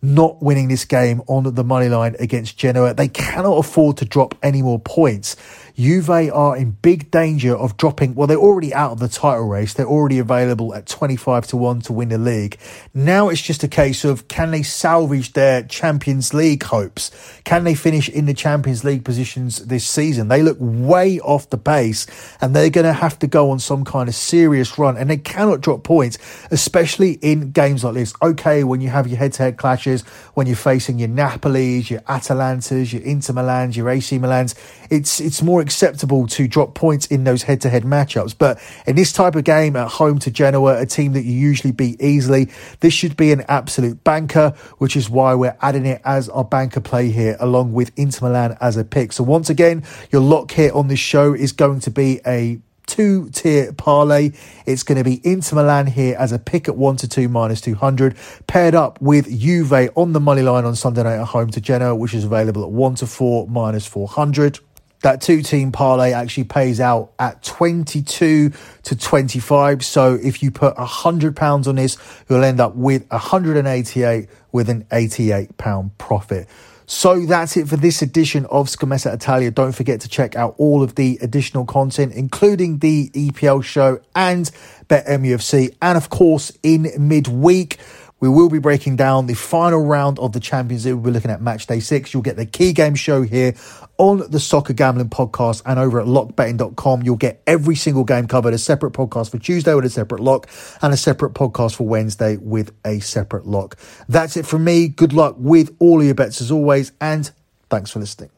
not 0.01 0.41
winning 0.41 0.67
this 0.67 0.85
game 0.85 1.21
on 1.27 1.55
the 1.55 1.63
money 1.63 1.89
line 1.89 2.15
against 2.19 2.57
Genoa. 2.57 2.93
They 2.93 3.07
cannot 3.07 3.57
afford 3.57 3.97
to 3.97 4.05
drop 4.05 4.35
any 4.43 4.61
more 4.61 4.79
points. 4.79 5.35
Juve 5.77 6.09
are 6.09 6.55
in 6.55 6.71
big 6.71 7.11
danger 7.11 7.53
of 7.53 7.75
dropping. 7.75 8.15
Well, 8.15 8.27
they're 8.27 8.37
already 8.37 8.73
out 8.73 8.93
of 8.93 8.99
the 8.99 9.09
title 9.09 9.45
race. 9.45 9.73
They're 9.73 9.85
already 9.85 10.19
available 10.19 10.73
at 10.73 10.85
25 10.85 11.47
to 11.47 11.57
1 11.57 11.81
to 11.81 11.93
win 11.93 12.09
the 12.09 12.17
league. 12.17 12.57
Now 12.93 13.27
it's 13.27 13.41
just 13.41 13.61
a 13.61 13.67
case 13.67 14.05
of 14.05 14.29
can 14.29 14.51
they 14.51 14.63
salvage 14.63 15.33
their 15.33 15.63
Champions 15.63 16.33
League 16.33 16.63
hopes? 16.63 17.11
Can 17.43 17.65
they 17.65 17.75
finish 17.75 18.07
in 18.07 18.25
the 18.25 18.33
Champions 18.33 18.85
League 18.85 19.03
positions 19.03 19.65
this 19.65 19.85
season? 19.85 20.29
They 20.29 20.41
look 20.41 20.57
way 20.61 21.19
off 21.19 21.49
the 21.49 21.57
pace 21.57 22.07
and 22.39 22.55
they're 22.55 22.69
going 22.69 22.85
to 22.85 22.93
have 22.93 23.19
to 23.19 23.27
go 23.27 23.51
on 23.51 23.59
some 23.59 23.83
kind 23.83 24.07
of 24.07 24.15
serious 24.15 24.79
run 24.79 24.95
and 24.95 25.09
they 25.09 25.17
cannot 25.17 25.59
drop 25.59 25.83
points, 25.83 26.17
especially 26.51 27.13
in 27.21 27.51
games 27.51 27.83
like 27.83 27.95
this. 27.95 28.13
Okay, 28.21 28.63
when 28.63 28.79
you 28.79 28.89
have 28.89 29.07
your 29.07 29.17
head 29.17 29.33
to 29.33 29.43
head 29.43 29.57
clashes, 29.57 30.03
when 30.35 30.47
you're 30.47 30.55
facing 30.55 30.99
your 30.99 31.09
Napolis, 31.09 31.89
your 31.89 31.99
Atalantas, 32.01 32.93
your 32.93 33.01
Inter 33.01 33.33
Milans, 33.33 33.75
your 33.75 33.89
AC 33.89 34.17
Milans, 34.19 34.55
it's, 34.89 35.19
it's 35.19 35.41
more 35.41 35.64
acceptable 35.65 36.27
to 36.27 36.47
drop 36.47 36.75
points 36.75 37.07
in 37.07 37.23
those 37.23 37.41
head 37.43 37.59
to 37.61 37.69
head 37.69 37.83
matchups. 37.83 38.35
But 38.37 38.61
in 38.85 38.95
this 38.95 39.11
type 39.11 39.35
of 39.35 39.43
game 39.43 39.75
at 39.75 39.87
home 39.87 40.19
to 40.19 40.29
Genoa, 40.29 40.79
a 40.79 40.85
team 40.85 41.13
that 41.13 41.23
you 41.23 41.31
usually 41.31 41.71
beat 41.71 41.99
easily, 41.99 42.49
this 42.81 42.93
should 42.93 43.17
be 43.17 43.31
an 43.31 43.43
absolute 43.47 44.03
banker, 44.03 44.51
which 44.77 44.95
is 44.95 45.09
why 45.09 45.33
we're 45.33 45.57
adding 45.61 45.87
it 45.87 46.01
as 46.05 46.29
our 46.29 46.43
banker 46.43 46.81
play 46.81 47.09
here, 47.09 47.35
along 47.39 47.73
with 47.73 47.91
Inter 47.95 48.27
Milan 48.27 48.57
as 48.61 48.77
a 48.77 48.83
pick. 48.83 49.11
So 49.11 49.23
once 49.23 49.49
again, 49.49 49.83
your 50.11 50.21
lock 50.21 50.51
here 50.51 50.71
on 50.73 50.87
this 50.87 50.99
show 50.99 51.33
is 51.33 51.51
going 51.51 51.79
to 51.81 51.91
be 51.91 52.21
a 52.27 52.59
two 52.85 53.29
tier 53.31 53.73
parlay. 53.73 54.31
It's 54.67 54.83
going 54.83 54.97
to 54.97 55.03
be 55.03 55.19
Inter 55.23 55.55
Milan 55.55 55.87
here 55.87 56.15
as 56.19 56.31
a 56.31 56.39
pick 56.39 56.67
at 56.67 56.77
1 56.77 56.97
to 56.97 57.07
2 57.07 57.27
minus 57.27 57.61
200, 57.61 58.15
paired 58.45 58.75
up 58.75 59.01
with 59.01 59.27
Juve 59.27 59.89
on 59.95 60.13
the 60.13 60.19
money 60.19 60.43
line 60.43 60.65
on 60.65 60.75
Sunday 60.75 61.03
night 61.03 61.19
at 61.19 61.25
home 61.25 61.49
to 61.49 61.61
Genoa, 61.61 61.95
which 61.95 62.13
is 62.13 62.23
available 62.23 62.63
at 62.63 62.69
1 62.69 62.95
to 62.95 63.07
4 63.07 63.47
minus 63.47 63.87
400 63.87 64.59
that 65.05 65.21
two 65.21 65.43
team 65.43 65.71
parlay 65.71 66.13
actually 66.13 66.45
pays 66.45 66.79
out 66.79 67.11
at 67.19 67.43
22 67.43 68.49
to 68.49 68.95
25. 68.95 69.85
So 69.85 70.15
if 70.15 70.41
you 70.41 70.49
put 70.49 70.73
a 70.77 70.85
hundred 70.85 71.35
pounds 71.35 71.67
on 71.67 71.75
this, 71.75 71.95
you'll 72.27 72.43
end 72.43 72.59
up 72.59 72.75
with 72.75 73.07
188 73.11 74.27
with 74.51 74.67
an 74.67 74.87
88 74.91 75.57
pound 75.57 75.95
profit. 75.99 76.47
So 76.87 77.23
that's 77.23 77.55
it 77.55 77.67
for 77.67 77.77
this 77.77 78.01
edition 78.01 78.47
of 78.47 78.67
Scommessa 78.67 79.13
Italia. 79.13 79.51
Don't 79.51 79.73
forget 79.73 80.01
to 80.01 80.09
check 80.09 80.35
out 80.35 80.55
all 80.57 80.81
of 80.81 80.95
the 80.95 81.19
additional 81.21 81.65
content, 81.65 82.13
including 82.13 82.79
the 82.79 83.09
EPL 83.09 83.63
show 83.63 83.99
and 84.15 84.49
BetMUFC. 84.87 85.75
And 85.83 85.97
of 85.99 86.09
course, 86.09 86.51
in 86.63 86.91
midweek, 86.97 87.77
We 88.25 88.31
will 88.31 88.49
be 88.49 88.57
breaking 88.57 88.95
down 88.95 89.27
the 89.27 89.35
final 89.35 89.85
round 89.85 90.17
of 90.17 90.31
the 90.31 90.39
Champions 90.39 90.83
League. 90.83 90.95
We'll 90.95 91.03
be 91.03 91.11
looking 91.11 91.29
at 91.29 91.43
match 91.43 91.67
day 91.67 91.79
six. 91.79 92.11
You'll 92.11 92.23
get 92.23 92.37
the 92.37 92.47
key 92.47 92.73
game 92.73 92.95
show 92.95 93.21
here 93.21 93.53
on 93.99 94.23
the 94.31 94.39
Soccer 94.39 94.73
Gambling 94.73 95.09
Podcast 95.09 95.61
and 95.63 95.77
over 95.77 95.99
at 95.99 96.07
lockbetting.com. 96.07 97.03
You'll 97.03 97.17
get 97.17 97.43
every 97.45 97.75
single 97.75 98.03
game 98.03 98.27
covered, 98.27 98.55
a 98.55 98.57
separate 98.57 98.93
podcast 98.93 99.29
for 99.29 99.37
Tuesday 99.37 99.75
with 99.75 99.85
a 99.85 99.91
separate 99.91 100.21
lock 100.21 100.49
and 100.81 100.91
a 100.91 100.97
separate 100.97 101.35
podcast 101.35 101.75
for 101.75 101.85
Wednesday 101.85 102.37
with 102.37 102.71
a 102.83 102.99
separate 102.99 103.45
lock. 103.45 103.77
That's 104.09 104.37
it 104.37 104.47
from 104.47 104.63
me. 104.63 104.87
Good 104.87 105.13
luck 105.13 105.35
with 105.37 105.75
all 105.77 105.99
of 105.99 106.05
your 106.07 106.15
bets 106.15 106.41
as 106.41 106.49
always, 106.49 106.93
and 106.99 107.29
thanks 107.69 107.91
for 107.91 107.99
listening. 107.99 108.34